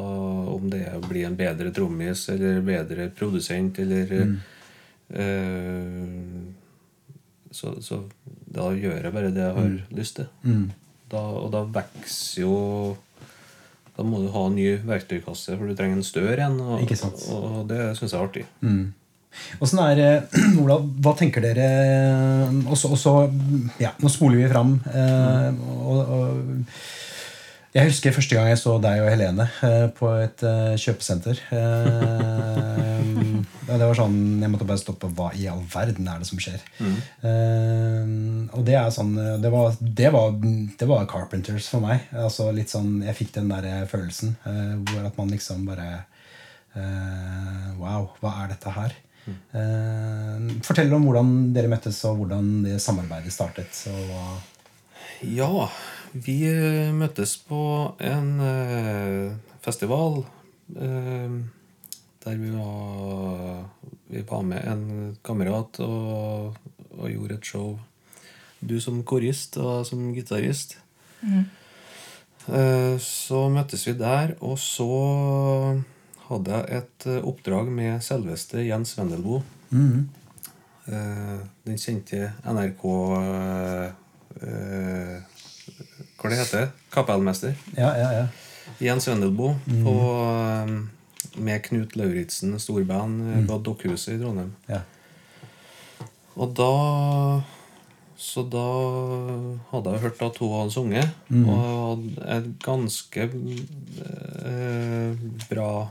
[0.54, 4.14] om det er å bli en bedre trommis eller bedre produsent eller
[5.10, 6.46] eh,
[7.52, 8.04] så, så
[8.52, 10.30] da gjør jeg bare det jeg har lyst til.
[11.12, 11.18] Mm.
[11.18, 12.56] Da, og da vokser jo
[13.98, 16.58] Da må du ha en ny verktøykasse, for du trenger en større en.
[16.64, 16.96] Og,
[17.36, 18.46] og det syns jeg er artig.
[18.64, 18.94] Mm.
[19.64, 20.10] Åssen er det,
[20.62, 21.68] Ola, hva tenker dere
[22.66, 23.14] Og så,
[23.80, 24.76] ja, Nå spoler vi fram.
[24.92, 26.66] Eh, og, og,
[27.72, 31.40] jeg husker første gang jeg så deg og Helene eh, på et eh, kjøpesenter.
[31.56, 32.88] Eh,
[33.80, 35.10] det var sånn, Jeg måtte bare stoppe.
[35.16, 36.64] Hva i all verden er det som skjer?
[36.82, 38.16] Eh,
[38.52, 42.08] og det er sånn det var, det, var, det var Carpenters for meg.
[42.12, 45.90] Altså litt sånn, Jeg fikk den der følelsen uh, hvor at man liksom bare
[46.76, 48.98] uh, Wow, hva er dette her?
[49.30, 53.84] Eh, fortell om hvordan dere møttes, og hvordan det samarbeidet startet.
[53.92, 55.70] Og Ja,
[56.14, 57.62] vi eh, møttes på
[58.02, 60.24] en eh, festival
[60.76, 61.36] eh,
[62.24, 63.66] der vi var
[64.12, 66.58] Vi var med en kamerat og,
[66.98, 67.80] og gjorde et show.
[68.60, 70.78] Du som korist og som gitarist.
[71.22, 71.46] Mm.
[73.00, 74.88] så møttes vi der, og så
[76.32, 79.44] hadde jeg et eh, oppdrag med selveste Jens Wendelboe.
[79.70, 80.10] Mm.
[81.64, 82.82] den kjente NRK
[83.16, 83.86] eh,
[84.42, 85.44] eh,
[86.18, 87.54] Hva det heter Kapellmester.
[87.78, 88.26] Ja, ja, ja.
[88.82, 89.56] Jens Wendelboe
[89.86, 89.96] på,
[90.42, 90.74] eh,
[91.38, 93.48] med Knut Lauritzen storband mm.
[93.48, 94.54] på Dokkhuset i Trondheim.
[94.72, 94.82] ja.
[96.40, 96.72] Og da
[98.22, 98.62] Så da
[99.72, 101.10] hadde jeg hørt at hun hadde sunget.
[101.34, 103.22] Og hadde et ganske
[104.46, 105.12] eh,
[105.50, 105.90] bra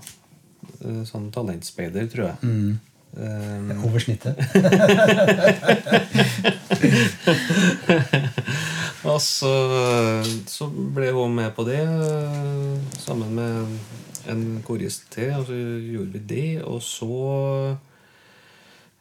[0.79, 2.39] eh, sånn talentspeider, tror jeg.
[3.19, 4.39] Eh, Over snittet.
[9.11, 9.51] og så,
[10.47, 13.51] så ble hun med på det eh, sammen med
[14.29, 16.63] en korist til, og så gjorde vi det.
[16.65, 17.77] Og så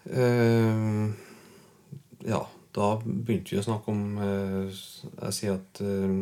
[0.10, 1.10] eh,
[2.30, 2.42] Ja,
[2.76, 4.82] da begynte vi å snakke om eh,
[5.24, 6.20] Jeg sier at eh,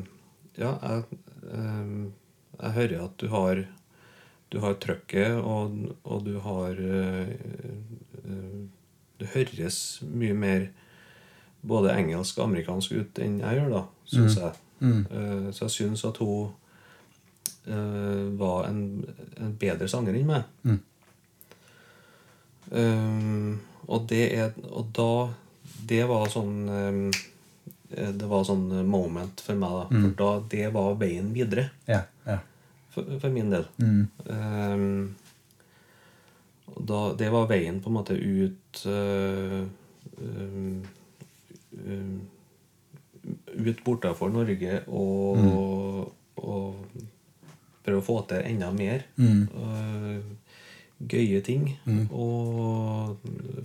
[0.58, 1.20] Ja, jeg,
[1.52, 1.96] eh,
[2.58, 3.66] jeg hører at du har
[4.48, 5.74] du har trøkket, og,
[6.08, 6.86] og du har Du
[8.24, 8.62] eh,
[9.20, 10.70] Det høres mye mer
[11.68, 14.54] både engelsk og amerikansk ut enn jeg gjør, da, syns jeg.
[15.10, 16.54] Eh, så jeg syns at hun
[17.68, 18.82] eh, var en,
[19.38, 20.44] en bedre sanger enn meg.
[22.72, 23.56] Eh,
[23.88, 25.12] og det er Og da
[25.88, 27.06] Det var sånn um,
[27.88, 29.86] Det var sånn moment for meg, da.
[30.02, 32.42] For da det var veien videre Ja, ja.
[32.92, 33.64] for, for min del.
[34.28, 35.16] Ehm,
[36.74, 39.64] og da, det var veien på en måte ut uh,
[40.20, 40.82] um,
[41.80, 42.18] um,
[43.56, 46.12] Ut bortafor Norge og,
[46.44, 46.76] og
[47.88, 49.06] prøve å få til enda mer.
[49.18, 50.20] Uh,
[51.08, 51.70] gøye ting.
[52.12, 53.18] Og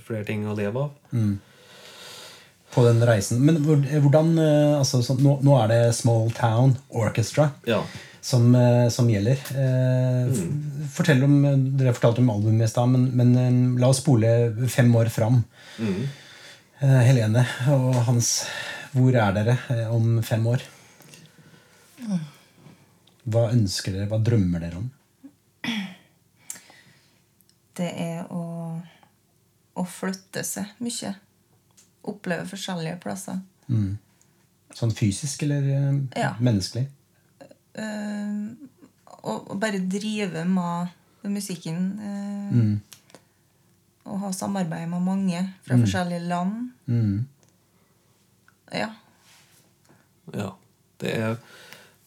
[0.07, 1.19] flere ting å leve av.
[2.73, 3.41] På den reisen.
[3.45, 7.83] Men hvordan eh, altså, så, nå, nå er det Small Town Orchestra Ja.
[8.25, 9.41] som, eh, som gjelder.
[9.61, 10.31] Eh,
[10.95, 11.35] Fortell om,
[11.77, 14.33] Dere fortalte om albumet i stad, men, men eh, la oss spole
[14.73, 15.43] fem år fram.
[15.81, 17.45] Eh, Helene
[17.77, 18.31] og Hans,
[18.97, 20.65] hvor er dere eh, om fem år?
[23.25, 24.09] Hva ønsker dere?
[24.11, 24.89] Hva drømmer dere om?
[27.79, 28.43] Det er å,
[29.81, 31.15] å flytte seg mye.
[32.11, 33.39] Oppleve forskjellige plasser.
[34.77, 36.33] Sånn fysisk eller eh, Ja.
[36.43, 36.89] menneskelig?
[37.73, 38.53] Uh,
[39.23, 40.91] og, og bare drive med
[41.33, 41.79] musikken.
[42.03, 42.99] eh,
[44.11, 46.73] Og ha samarbeid med mange fra forskjellige land.
[46.91, 47.23] Mm.
[48.75, 48.91] Ja.
[50.35, 50.51] Ja.
[51.01, 51.37] Det er,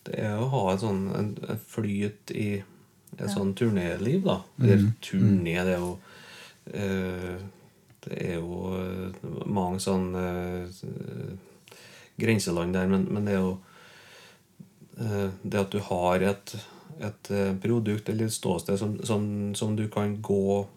[0.06, 2.49] det er å ha en sånn en, en flyt i
[3.16, 4.41] et sånn turnéliv, da.
[4.62, 5.91] Eller turné, det er jo
[6.74, 7.36] eh,
[8.06, 10.68] Det er jo eh, mange sånn eh,
[12.20, 13.56] grenseland der, men, men det er jo
[14.99, 16.56] eh, Det at du har et,
[16.99, 20.68] et eh, produkt eller et ståsted som, som, som du kan gå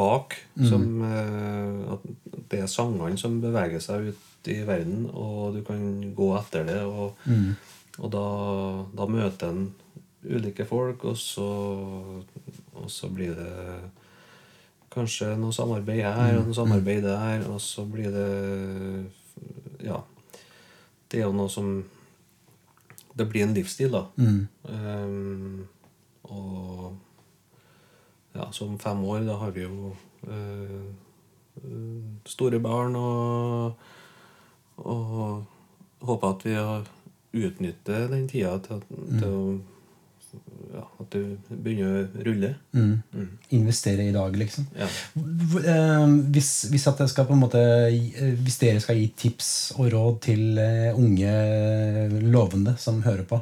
[0.00, 0.38] bak.
[0.70, 2.06] Som, eh, at
[2.50, 5.82] det er sangene som beveger seg ut i verden, og du kan
[6.16, 6.80] gå etter det.
[6.88, 7.18] Og,
[8.00, 8.26] og da,
[8.96, 9.66] da møter en
[10.24, 11.48] ulike folk, og så,
[12.74, 13.52] og så blir det
[14.90, 18.30] kanskje noe samarbeid her og noe samarbeid der, og så blir det
[19.84, 20.00] Ja.
[21.10, 21.84] Det er jo noe som
[23.16, 24.04] Det blir en livsstil, da.
[24.62, 25.68] Um,
[26.22, 26.96] og
[28.34, 29.90] ja, så om fem år, da har vi jo
[30.22, 30.86] eh,
[32.24, 33.74] store barn og,
[34.76, 35.44] og
[36.06, 36.86] håper at vi har
[37.32, 39.60] utnytter den tida til, at- til å
[40.70, 42.50] ja, at du begynner å rulle.
[43.50, 44.66] Investere i dag, liksom.
[44.78, 44.86] Ja.
[45.16, 46.84] Eh, Hvis, hvis,
[47.40, 47.58] måte,
[47.90, 51.32] eh, hvis dere skal gi tips og råd til eh, unge
[52.30, 53.40] lovende som hører på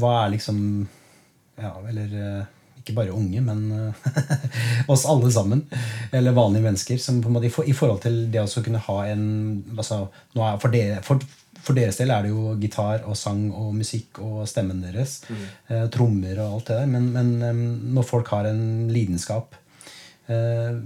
[0.00, 0.58] Hva er liksom
[1.60, 2.46] Ja, eller
[2.82, 4.08] ikke bare unge, men eh,
[4.92, 5.62] oss alle sammen.
[6.12, 6.98] Eller vanlige mennesker.
[6.98, 9.24] Som på en måte, i, forhold til det å kunne ha en
[9.76, 10.04] altså,
[10.36, 11.22] nå er, for, dere, for,
[11.62, 15.20] for deres del er det jo gitar og sang og musikk og stemmen deres.
[15.30, 16.90] Eh, trommer og alt det der.
[16.90, 17.62] Men, men eh,
[17.98, 19.54] når folk har en lidenskap,
[20.26, 20.82] eh,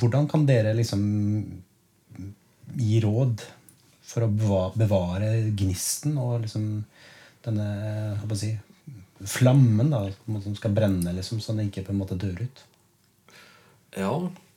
[0.00, 1.04] hvordan kan dere liksom
[2.74, 3.44] gi råd
[4.04, 6.68] for å bevare, bevare gnisten og liksom
[7.44, 7.66] denne
[8.20, 8.52] hva skal jeg si,
[9.30, 10.00] flammen da,
[10.44, 12.64] som skal brenne, liksom, så den ikke på en måte dør ut?
[13.94, 14.10] ja,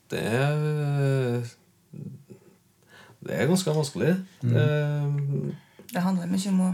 [0.09, 1.43] det er
[3.21, 4.13] Det er ganske vanskelig.
[4.41, 4.63] Det,
[5.91, 6.69] Det handler mye om å,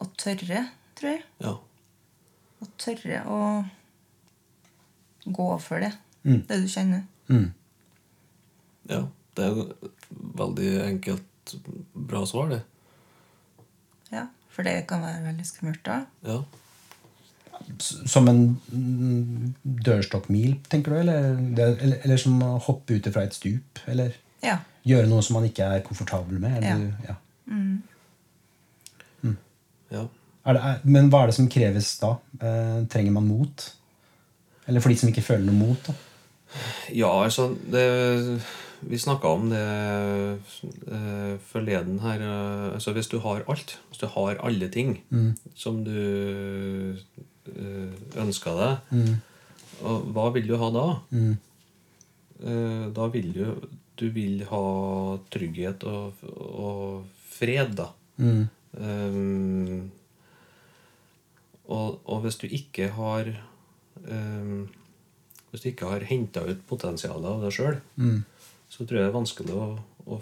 [0.00, 0.64] å tørre,
[0.98, 1.22] tror jeg.
[1.44, 1.54] ja.
[2.60, 3.38] Å tørre å
[5.24, 5.92] gå for det.
[6.24, 6.42] Mm.
[6.48, 7.06] Det du kjenner.
[7.30, 7.48] Mm.
[8.90, 9.06] ja.
[9.38, 9.60] Det er
[10.36, 11.52] veldig enkelt,
[11.94, 12.58] bra svar, det.
[14.10, 16.00] Ja, For det kan være veldig skummelt da.
[16.26, 16.40] Ja.
[17.80, 18.40] Som en
[18.72, 19.54] mm,
[19.86, 20.96] dørstokkmil, tenker du?
[21.02, 23.78] Eller, eller, eller som å hoppe ut fra et stup?
[23.86, 24.58] Eller Ja.
[24.86, 26.62] gjøre noe som man ikke er komfortabel med?
[26.62, 27.16] Eller, ja.
[29.90, 30.06] ja.
[30.46, 32.14] Er det, er, men hva er det som kreves da?
[32.40, 33.64] Eh, trenger man mot?
[34.66, 35.90] Eller for de som ikke føler noe mot?
[35.90, 35.92] da?
[36.96, 37.82] Ja, altså det,
[38.80, 42.22] Vi snakka om det eh, forleden her.
[42.24, 44.96] eh, altså Hvis du har alt, hvis du har alle ting
[45.54, 46.96] som du
[47.56, 47.92] eh,
[48.58, 48.94] deg.
[48.94, 49.14] deg,
[49.82, 50.88] og hva vil du ha da?
[51.10, 51.36] Mm.
[52.96, 53.44] da vil du
[54.00, 57.90] Du vil ha trygghet og, og fred, da.
[58.16, 58.46] Mm.
[58.80, 59.90] Um,
[61.70, 63.28] Og, og hvis du ikke har
[64.08, 64.68] um,
[65.50, 67.76] Hvis du ikke har henta ut potensialet av deg sjøl,
[68.70, 69.66] så tror jeg det er vanskelig å,
[70.06, 70.20] å,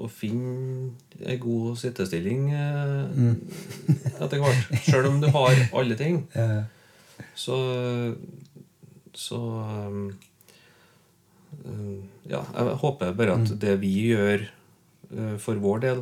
[0.00, 0.92] å finne
[1.28, 3.34] ei god sittestilling mm.
[4.22, 4.70] etter hvert.
[4.86, 6.24] Sjøl om du har alle ting.
[6.40, 6.62] Eh,
[7.36, 7.56] Så
[9.12, 10.06] Så um,
[12.30, 14.46] Ja, jeg håper bare at det vi gjør
[15.12, 16.00] uh, for vår del,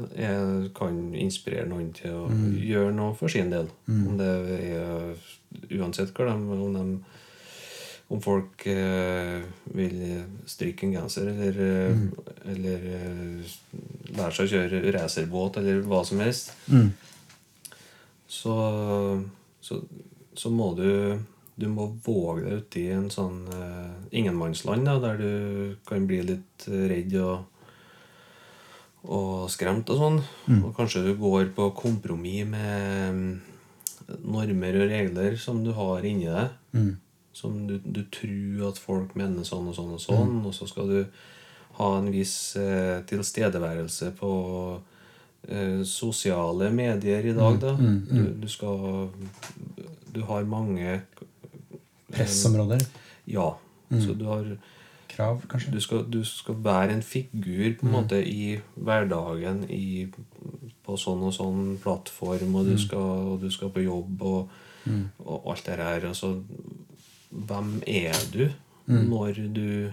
[0.76, 3.66] kan inspirere noen til å gjøre noe for sin del.
[3.88, 4.30] Om det
[4.60, 5.16] er
[5.80, 6.84] Uansett hva de Om, de,
[8.08, 9.42] om folk eh,
[9.76, 9.98] vil
[10.48, 11.58] stryke en genser, eller,
[11.92, 12.06] mm.
[12.54, 13.56] eller eh,
[14.16, 16.88] lære seg å kjøre racerbåt, eller hva som helst mm,
[18.28, 18.54] så,
[19.64, 19.82] så,
[20.36, 20.88] så må du
[21.58, 25.32] du må våge deg uti en sånn eh, ingenmannsland da, der du
[25.88, 27.48] kan bli litt eh, redd og,
[29.08, 30.20] og skremt og sånn.
[30.62, 33.34] Og kanskje du går på kompromiss med mm,
[34.30, 36.54] normer og regler som du har inni deg.
[37.38, 40.38] Mm, Som du, du tror at folk mener sånn og sånn og sånn.
[40.46, 41.00] Og så skal du
[41.78, 44.32] ha en viss eh, tilstedeværelse på
[45.48, 47.76] eh, sosiale medier i dag, da.
[47.78, 49.10] Du, du skal
[50.14, 51.02] Du har mange
[52.10, 52.80] Pressområder.
[53.28, 53.52] Ja.
[53.90, 54.56] Så du har
[55.08, 55.72] Krav, kanskje.
[55.72, 60.06] du skal, du skal være en figur på en måte i hverdagen i,
[60.84, 64.52] på sånn og sånn plattform, og du, skal, og du skal på jobb og,
[65.24, 66.06] og alt det her.
[66.12, 66.34] Altså,
[67.30, 68.48] hvem er du
[68.88, 69.92] når du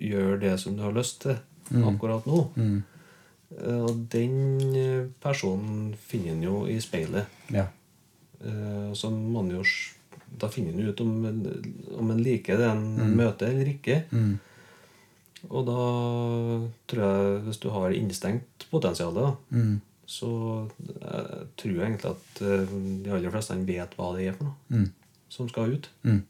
[0.00, 1.36] gjør det som du har lyst til
[1.84, 2.38] akkurat nå?
[3.58, 7.26] Eh, Og den eh, personen finner en jo i speilet.
[7.52, 7.66] Ja.
[8.42, 9.62] Eh, Så man jo
[10.40, 11.12] Da finner en ut om,
[11.98, 14.00] om en liker det en møter eller ikke.
[15.50, 15.76] Og da
[16.90, 19.80] tror jeg, hvis du har innestengt potensial, Mm.
[20.06, 22.40] så jeg tror jeg egentlig at
[23.04, 24.90] de aller fleste vet hva det er for noe Mm.
[25.28, 25.88] som skal ut.
[26.02, 26.22] Mm.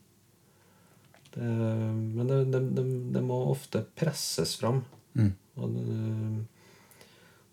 [1.34, 4.84] Det, men det, det, det, må ofte presses fram.
[5.18, 5.32] Mm.
[5.58, 5.96] Og, det,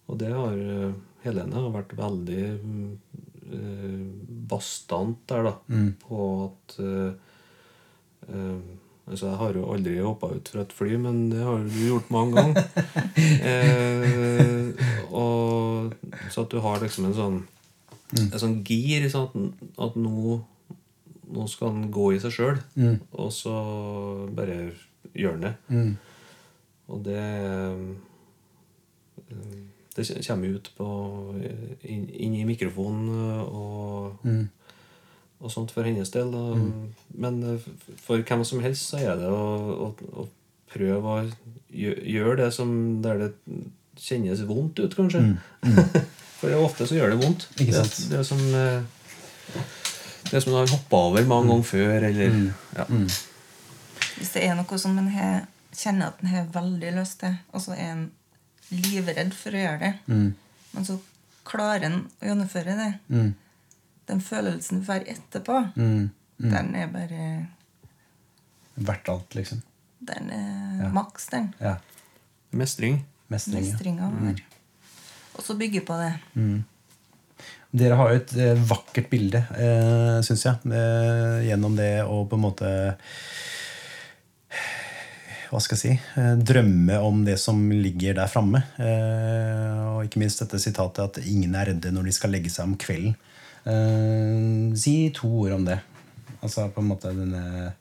[0.06, 2.86] og det har eh, Helene har vært veldig mm,
[3.58, 4.06] eh,
[4.50, 5.56] bastant der, da.
[5.70, 5.90] Mm.
[6.02, 7.12] På at uh,
[8.30, 8.80] uh,
[9.12, 12.12] Altså, jeg har jo aldri hoppa ut fra et fly, men det har du gjort
[12.14, 12.68] mange ganger.
[13.50, 15.96] eh, og,
[16.32, 17.42] så at du har liksom en sånn
[18.12, 19.10] En sånn gir.
[19.12, 20.38] Sånn at, at nå,
[21.32, 23.00] nå skal han gå i seg sjøl, Mm.
[23.14, 23.54] og så
[24.36, 24.72] bare
[25.16, 25.54] gjør han det.
[25.70, 25.98] Mm.
[26.92, 27.76] Og det eh,
[29.96, 30.88] Det kommer ut på
[31.84, 34.48] inn, inn i mikrofonen eh, og, Mm.
[35.42, 36.32] og sånt for hennes del.
[36.32, 36.56] da.
[37.16, 37.60] Men eh,
[37.98, 39.92] for hvem som helst så er det å, å,
[40.24, 40.28] å
[40.72, 41.30] prøve å
[41.74, 43.32] gjøre det som der det
[44.00, 45.38] kjennes vondt ut, kanskje.
[46.40, 47.48] for ofte så gjør det vondt.
[47.60, 47.66] Mm.
[47.68, 47.98] Det, sant?
[48.14, 48.82] det som eh,
[50.30, 52.86] det som du har hoppa over mange ganger før, eller ja.
[54.18, 57.62] Hvis det er noe som en har- kjenner at en har veldig lyst til, og
[57.62, 58.12] så er en
[58.72, 60.34] livredd for å gjøre det, Mm.
[60.74, 61.00] men så
[61.46, 63.34] klarer en å gjennomføre det Mm.
[64.08, 66.10] Den følelsen du får etterpå, Mm.
[66.40, 67.48] den er bare
[68.78, 69.62] Verdt alt, liksom.
[70.04, 70.90] Den er Ja.
[70.90, 71.54] maks, den.
[71.60, 71.76] Ja.
[72.52, 73.06] Mestring.
[73.30, 73.64] Mestring.
[73.66, 73.72] ja.
[73.72, 74.38] Mestringa Mm.
[75.36, 76.62] Og så bygge på det.
[77.72, 82.36] Dere har jo et eh, vakkert bilde, eh, syns jeg, eh, gjennom det å på
[82.36, 82.72] en måte
[85.52, 88.60] Hva skal jeg si eh, Drømme om det som ligger der framme.
[88.76, 92.76] Og ikke minst dette sitatet at ingen er redde når de skal legge seg om
[92.80, 93.16] kvelden.
[94.76, 95.78] Si to ord om det.
[96.42, 97.72] Altså på en måte denne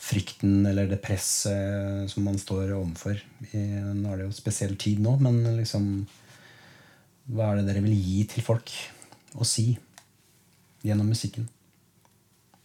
[0.00, 3.18] frykten eller det presset som man står overfor.
[3.54, 5.90] Nå er det jo spesiell tid nå, men liksom
[7.30, 8.74] Hva er det dere vil gi til folk
[9.34, 9.72] å si
[10.86, 11.48] gjennom musikken?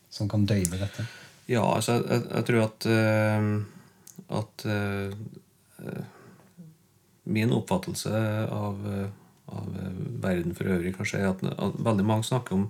[0.09, 1.05] Som kan døyve dette?
[1.51, 3.49] Ja, altså, jeg, jeg, tror at uh,
[4.39, 5.11] At eh,
[7.29, 8.09] min oppfattelse
[8.49, 8.79] av,
[9.53, 9.67] av
[10.23, 12.63] verden for øvrig kanskje er at, at veldig mange snakker om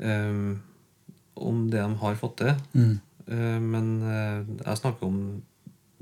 [0.00, 0.56] eh,
[1.34, 2.54] om det de har fått til.
[2.74, 2.94] Mm.
[3.28, 5.18] Uh, men uh, jeg snakker om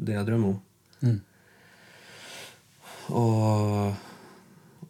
[0.01, 0.61] det jeg drømmer om.
[1.05, 1.19] Mm.
[3.17, 3.95] Og,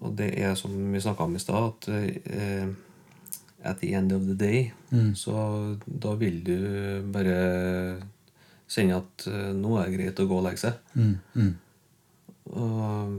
[0.00, 1.88] og det er som vi snakka om i stad, at
[2.32, 2.68] eh,
[3.60, 4.70] at the end of the day
[5.14, 6.56] så da vil du
[7.12, 8.00] bare
[8.70, 10.78] kjenne at eh, nå er det greit å gå og legge seg.
[10.94, 11.14] Mm.
[11.34, 11.52] Mm.
[12.50, 13.16] Og,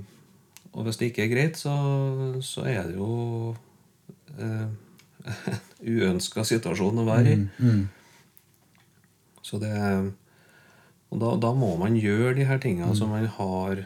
[0.72, 1.74] og hvis det ikke er greit, så,
[2.46, 3.54] så er det jo
[4.40, 4.68] eh,
[5.96, 7.42] uønska situasjon å være i.
[7.60, 7.84] Mm.
[9.44, 9.76] Så det
[11.12, 13.82] Og da, da må man gjøre de her tingene som man har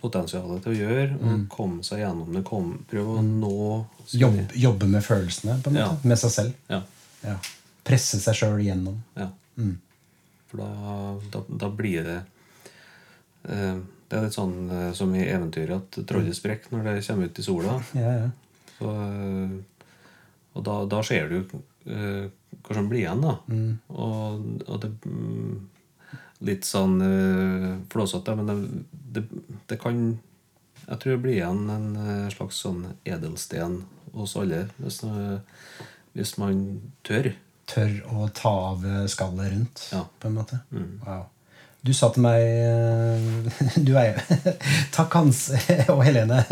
[0.00, 2.42] potensialet til å gjøre, og komme seg gjennom det.
[2.48, 3.54] Kom, prøve å nå
[4.10, 6.00] Jobb, jobbe med følelsene, på en måte.
[6.02, 6.08] Ja.
[6.10, 6.56] Med seg selv.
[6.72, 6.80] Ja.
[7.22, 7.36] Ja.
[7.86, 8.98] Presse seg sjøl gjennom.
[9.18, 9.28] Ja.
[10.50, 10.68] For da,
[11.30, 12.18] da, da blir det
[13.46, 13.76] eh,
[14.10, 17.38] Det er litt sånn eh, som i eventyret at trollet sprekker når det kommer ut
[17.38, 17.76] i sola.
[18.00, 18.30] Ja, ja.
[18.80, 19.58] Så, eh,
[20.56, 21.36] og da, da ser du
[21.86, 22.24] eh,
[22.66, 23.36] hva som blir igjen, da.
[23.94, 25.52] Og, og det mm,
[26.40, 28.56] Litt sånn uh, flåsete, men det,
[29.20, 29.22] det,
[29.68, 29.98] det kan
[30.86, 33.82] Jeg tror det blir igjen en eh, slags sånn edelsten
[34.14, 35.84] hos alle, hvis, eh,
[36.16, 36.62] hvis man
[37.06, 37.28] tør.
[37.70, 40.00] Tør å ta av skallet rundt, Ja.
[40.18, 40.58] på en måte.
[41.04, 41.28] Wow.
[41.86, 42.42] Du sa til meg
[43.86, 44.40] Du er jo
[44.96, 45.44] Takk, Hans
[45.92, 46.42] og Helene,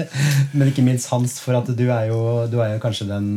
[0.52, 2.20] men ikke minst Hans, for at du er jo,
[2.52, 3.32] du er jo kanskje den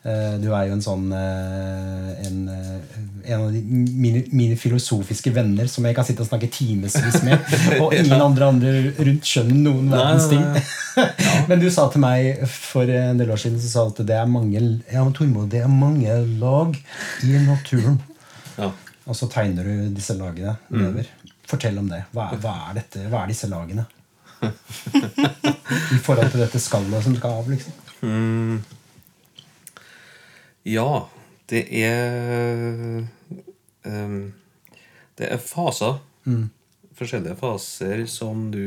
[0.00, 3.00] Du er jo en sånn eh, en, eh,
[3.34, 7.36] en av de mine, mine filosofiske venner som jeg kan sitte og snakke timevis med,
[7.82, 10.40] og ingen andre, andre rundt skjønner noen verdens ting.
[10.40, 10.62] nei,
[11.50, 14.16] Men du sa til meg for en del år siden så sa du at det
[14.16, 16.80] er mange ja, Tormod, det er mange lag
[17.28, 18.00] i naturen.
[18.56, 18.72] Ja.
[19.04, 21.12] Og så tegner du disse lagene nedover.
[21.50, 22.06] Fortell om det.
[22.14, 23.84] Hva er, hva er, dette, hva er disse lagene?
[24.48, 27.80] I forhold til dette skallet som skal av, liksom.
[30.62, 31.08] Ja,
[31.48, 33.06] det er
[33.84, 34.32] um,
[35.16, 36.00] Det er faser.
[36.96, 38.64] Forskjellige faser som du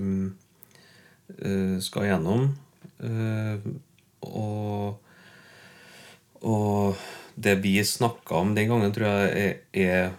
[0.00, 0.34] um,
[1.84, 2.50] skal gjennom.
[3.04, 3.60] Uh,
[4.24, 4.96] og,
[6.40, 7.04] og
[7.34, 10.12] det vi snakka om den gangen, tror jeg er, er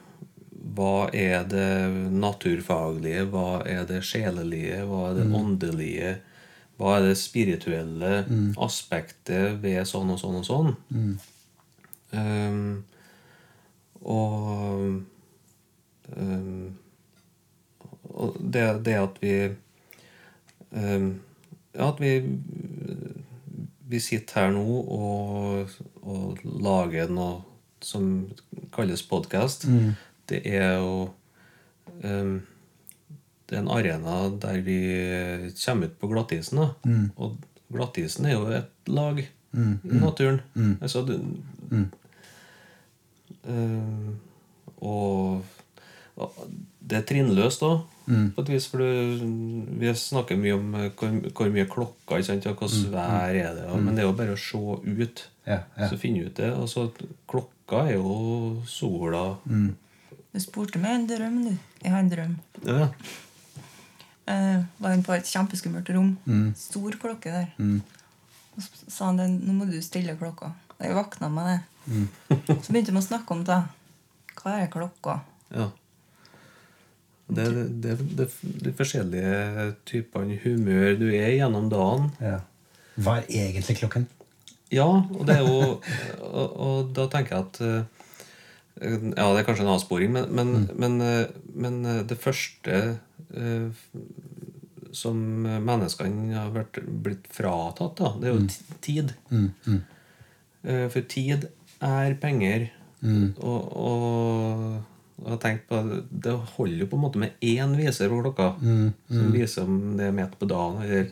[0.75, 6.15] hva er det naturfaglige, hva er det sjelelige, hva er det åndelige?
[6.77, 8.25] Hva er det spirituelle
[8.61, 10.73] aspektet ved sånn og sånn og sånn?
[14.05, 15.03] Og
[16.15, 16.77] um,
[18.15, 19.49] og det, det at vi
[20.71, 21.21] um,
[21.75, 22.21] Ja, at vi
[23.85, 25.69] vi sitter her nå og,
[26.01, 27.43] og lager noe
[27.85, 28.27] som
[28.73, 29.67] kalles podkast.
[30.29, 31.11] Det er jo
[32.01, 32.39] ehm,
[33.45, 34.79] Det er en arena der vi
[35.61, 36.61] kommer ut på glattisen.
[36.63, 36.69] Da.
[37.21, 37.35] Og
[37.73, 39.27] glattisen er jo et lag i
[40.01, 40.41] naturen.
[40.81, 41.19] Altså, det,
[43.45, 44.09] øh,
[44.81, 45.43] og,
[46.15, 46.47] og
[46.85, 48.67] det er trinnløst òg, på et vis.
[48.69, 49.21] For du,
[49.79, 53.55] vi snakker mye om eh, hvor, hvor mye klokka ikke sant, og hvilket vær er
[53.57, 55.25] det Men det er jo bare å se ut.
[55.45, 55.89] Ja, ja.
[55.89, 56.51] Så finne ut det.
[56.53, 56.89] Altså,
[57.29, 59.37] klokka er jo sola.
[59.45, 61.53] Du spurte meg en drøm, du.
[61.81, 62.35] Jeg har en drøm.
[62.65, 62.89] Ja.
[64.25, 66.15] Jeg var hun på et kjempeskummelt rom.
[66.57, 67.49] Stor klokke der.
[68.55, 70.53] Og så sa han det, nå må du stille klokka.
[70.75, 71.57] Og jeg våkna med det.
[72.65, 73.61] Så begynte vi å snakke om det.
[74.39, 75.19] Hva er klokka?
[75.53, 75.69] Ja.
[77.25, 78.27] Det er det, det,
[78.65, 82.11] de forskjellige typene humør du er gjennom dagen.
[82.21, 82.39] Ja.
[82.95, 84.05] Hva er egentlig klokken?
[84.73, 85.57] Ja, og det er jo
[86.25, 87.94] Og, og da tenker jeg at eh,
[88.81, 92.79] Ja, det er kanskje en avsporing, men, men, men, eh, men eh, det første
[93.35, 93.91] eh,
[94.95, 99.13] som menneskene har vært, blitt fratatt, da, det er jo ti- tid.
[100.65, 101.47] Eh, For tid
[101.83, 102.69] er penger.
[103.37, 104.83] Og, og,
[105.21, 105.79] og jeg tenkte på
[106.25, 108.47] Det holder jo på en måte med én viser på klokka.
[109.11, 111.11] Som viser om det er midt på dagen eller,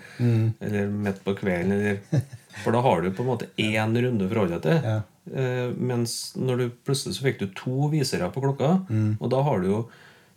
[0.64, 1.72] eller midt på kvelden.
[1.76, 2.24] Eller,
[2.64, 4.90] for da har du på en måte én runde å forholde deg til.
[4.90, 5.02] Ja.
[5.32, 8.74] Eh, mens når du plutselig så fikk du to visere på klokka,
[9.22, 9.78] og da har du jo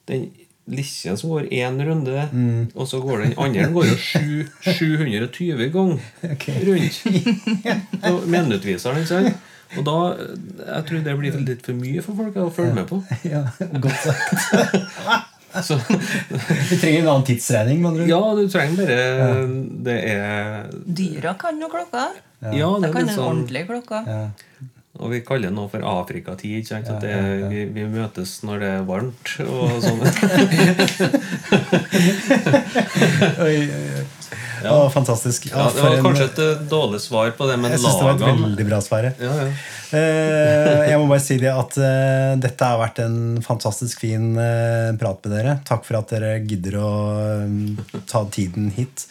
[0.07, 0.29] den
[0.71, 2.23] lille som går én runde,
[2.75, 3.97] og så går den andre den går jo
[4.63, 6.01] 720 ganger
[6.33, 6.47] Ok.
[6.67, 6.97] rundt.
[8.11, 9.37] Og Minuttviseren, ikke sant?
[9.77, 13.01] Og da Jeg tror det blir litt for mye for folk å følge med på.
[13.27, 13.43] Ja,
[13.83, 15.33] Godt sagt.
[15.67, 17.87] Så, du trenger en annen tidsregning.
[18.11, 19.47] ja, du trenger bare
[19.87, 22.09] Det er Dyra kan jo klokka.
[22.43, 24.03] Ja, det De er kan en sånn ordentlig klokka.
[24.07, 24.27] Ja.
[24.97, 26.59] Og vi kaller det nå for Afrikatid.
[26.61, 26.89] ikke sant?
[26.89, 26.99] ja.
[27.03, 27.15] det,
[27.53, 29.27] vi, vi møtes når det er varmt.
[29.45, 30.01] og sånn.
[33.47, 34.07] Oi, oi, oi.
[34.65, 35.49] Å, fantastisk.
[35.51, 38.17] Ja, det var kanskje et eh, dårlig svar på det, men Jeg syns det var
[38.17, 39.11] et veldig bra svar.
[39.13, 39.49] ja, ja.
[39.95, 44.33] Eh, jeg må bare si det at eh, dette har vært en fantastisk fin
[44.99, 45.59] prat med dere.
[45.69, 46.91] Takk for at dere gidder å
[48.11, 49.07] ta tiden hit.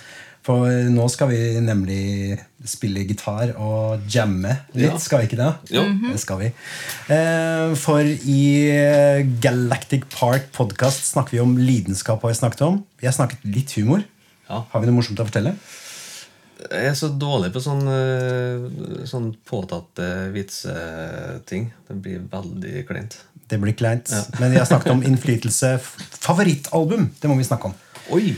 [0.45, 2.35] For nå skal vi nemlig
[2.69, 4.97] spille gitar og jamme litt, Ja.
[5.01, 5.51] skal vi ikke det?
[5.73, 5.84] Jo.
[6.11, 6.51] Det skal vi.
[7.09, 8.43] Eh, For i
[9.41, 12.22] Galactic Park podcast snakker vi om lidenskap.
[12.22, 12.84] har Vi snakket om.
[13.01, 14.03] Vi har snakket litt humor.
[14.47, 14.61] Ja.
[14.69, 15.55] Har vi noe morsomt å fortelle?
[16.72, 21.72] Jeg er så dårlig på sånn, eh, sånn påtatte vitseting.
[21.88, 23.17] Det blir veldig kleint.
[23.47, 24.09] Det blir kleint.
[24.39, 25.80] Men vi har snakket om innflytelse.
[26.22, 27.73] Favorittalbum, det må vi snakke om.
[28.11, 28.35] Oi!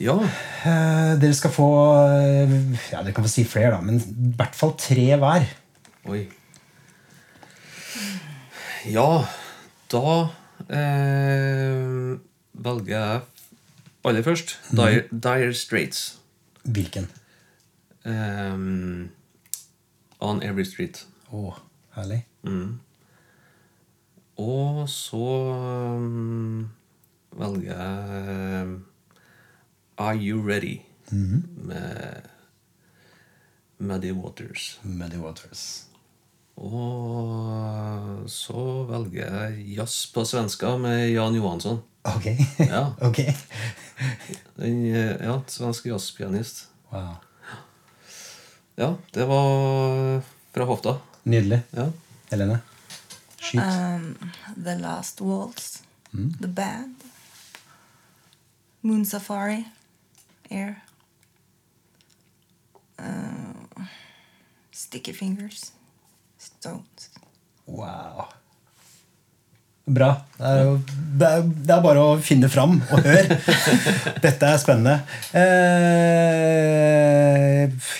[0.00, 0.16] Ja.
[0.20, 2.50] Eh, dere skal få eh,
[2.92, 5.46] Ja, dere kan få si flere, da, men i hvert fall tre hver.
[6.12, 6.26] Oi.
[8.92, 9.24] Ja,
[9.90, 10.10] da
[10.68, 12.18] eh,
[12.66, 13.20] velger jeg
[14.06, 16.20] aller først Dire, Dire Straits.
[16.62, 17.08] Hvilken?
[18.04, 19.08] Um,
[20.20, 21.00] on Every Street.
[21.34, 21.56] Å,
[21.96, 22.20] herlig.
[24.38, 25.24] Og så
[25.96, 26.68] um,
[27.34, 28.76] velger jeg
[29.98, 30.80] Are You Ready?
[31.56, 32.22] Med
[33.78, 34.78] Muddy Waters.
[34.82, 35.86] Muddy Waters.
[36.56, 41.80] Og så velger jeg jazz på svenska med Jan Johansson.
[42.04, 42.26] Ok.
[42.58, 42.82] Ja.
[43.08, 43.20] ok.
[44.56, 46.66] Den, eh, ja, svensk jazzpianist.
[46.92, 47.14] Wow.
[48.76, 50.98] Ja, det var fra hofta.
[51.24, 51.62] Nydelig.
[51.76, 51.88] Ja.
[52.30, 52.60] Helene?
[53.40, 53.60] Skyt.
[53.60, 54.12] Um,
[54.64, 55.82] The Last Waltz.
[56.12, 57.04] The Band.
[58.80, 59.64] Moon Safari.
[60.50, 60.82] Air.
[62.98, 63.84] Uh,
[64.70, 65.72] sticky Fingers.
[66.38, 67.10] Stones.
[67.66, 68.28] Wow.
[69.86, 70.08] Bra.
[70.34, 70.70] Det er, jo,
[71.14, 73.36] det, er, det er bare å finne fram og høre.
[74.24, 74.96] Dette er spennende.
[75.38, 76.64] Eh,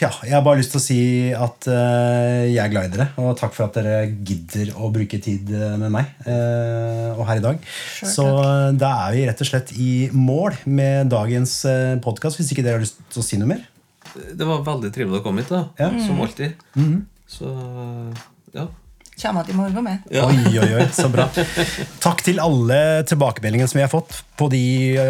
[0.02, 0.96] ja, jeg har bare lyst til å si
[1.30, 3.06] at eh, jeg er glad i dere.
[3.22, 7.38] Og takk for at dere gidder å bruke tid eh, med meg eh, og her
[7.38, 7.62] i dag.
[7.70, 12.40] Sure, Så eh, da er vi rett og slett i mål med dagens eh, podkast.
[12.40, 13.62] Hvis ikke dere har lyst til å si noe mer?
[14.16, 15.62] Det var veldig trivelig å komme hit, da.
[15.78, 15.92] Ja.
[16.02, 16.58] Som alltid.
[17.30, 17.46] Så
[18.58, 18.66] ja.
[19.16, 20.02] Kommer til morgen med.
[20.12, 20.26] Ja.
[20.28, 21.24] Oi, oi, oi, så bra.
[22.04, 22.76] Takk til alle
[23.08, 24.60] tilbakemeldingene som vi har fått på de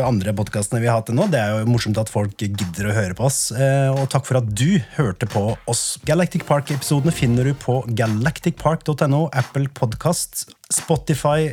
[0.06, 1.26] andre podkastene vi har hatt til nå.
[1.32, 3.50] Det er jo morsomt at folk gidder å høre på oss.
[3.50, 5.84] Eh, Og takk for at du hørte på oss.
[6.06, 11.50] Galactic Park-episodene finner du på galacticpark.no, Apple Podkast, Spotify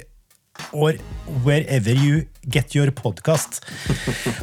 [0.71, 0.93] or
[1.43, 3.63] wherever you get your podcast.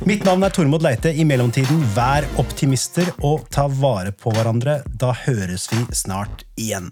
[0.02, 1.14] Mitt navn er Tormod Leite.
[1.14, 4.80] I mellomtiden, vær optimister og ta vare på hverandre.
[4.98, 6.90] Da høres vi snart igjen.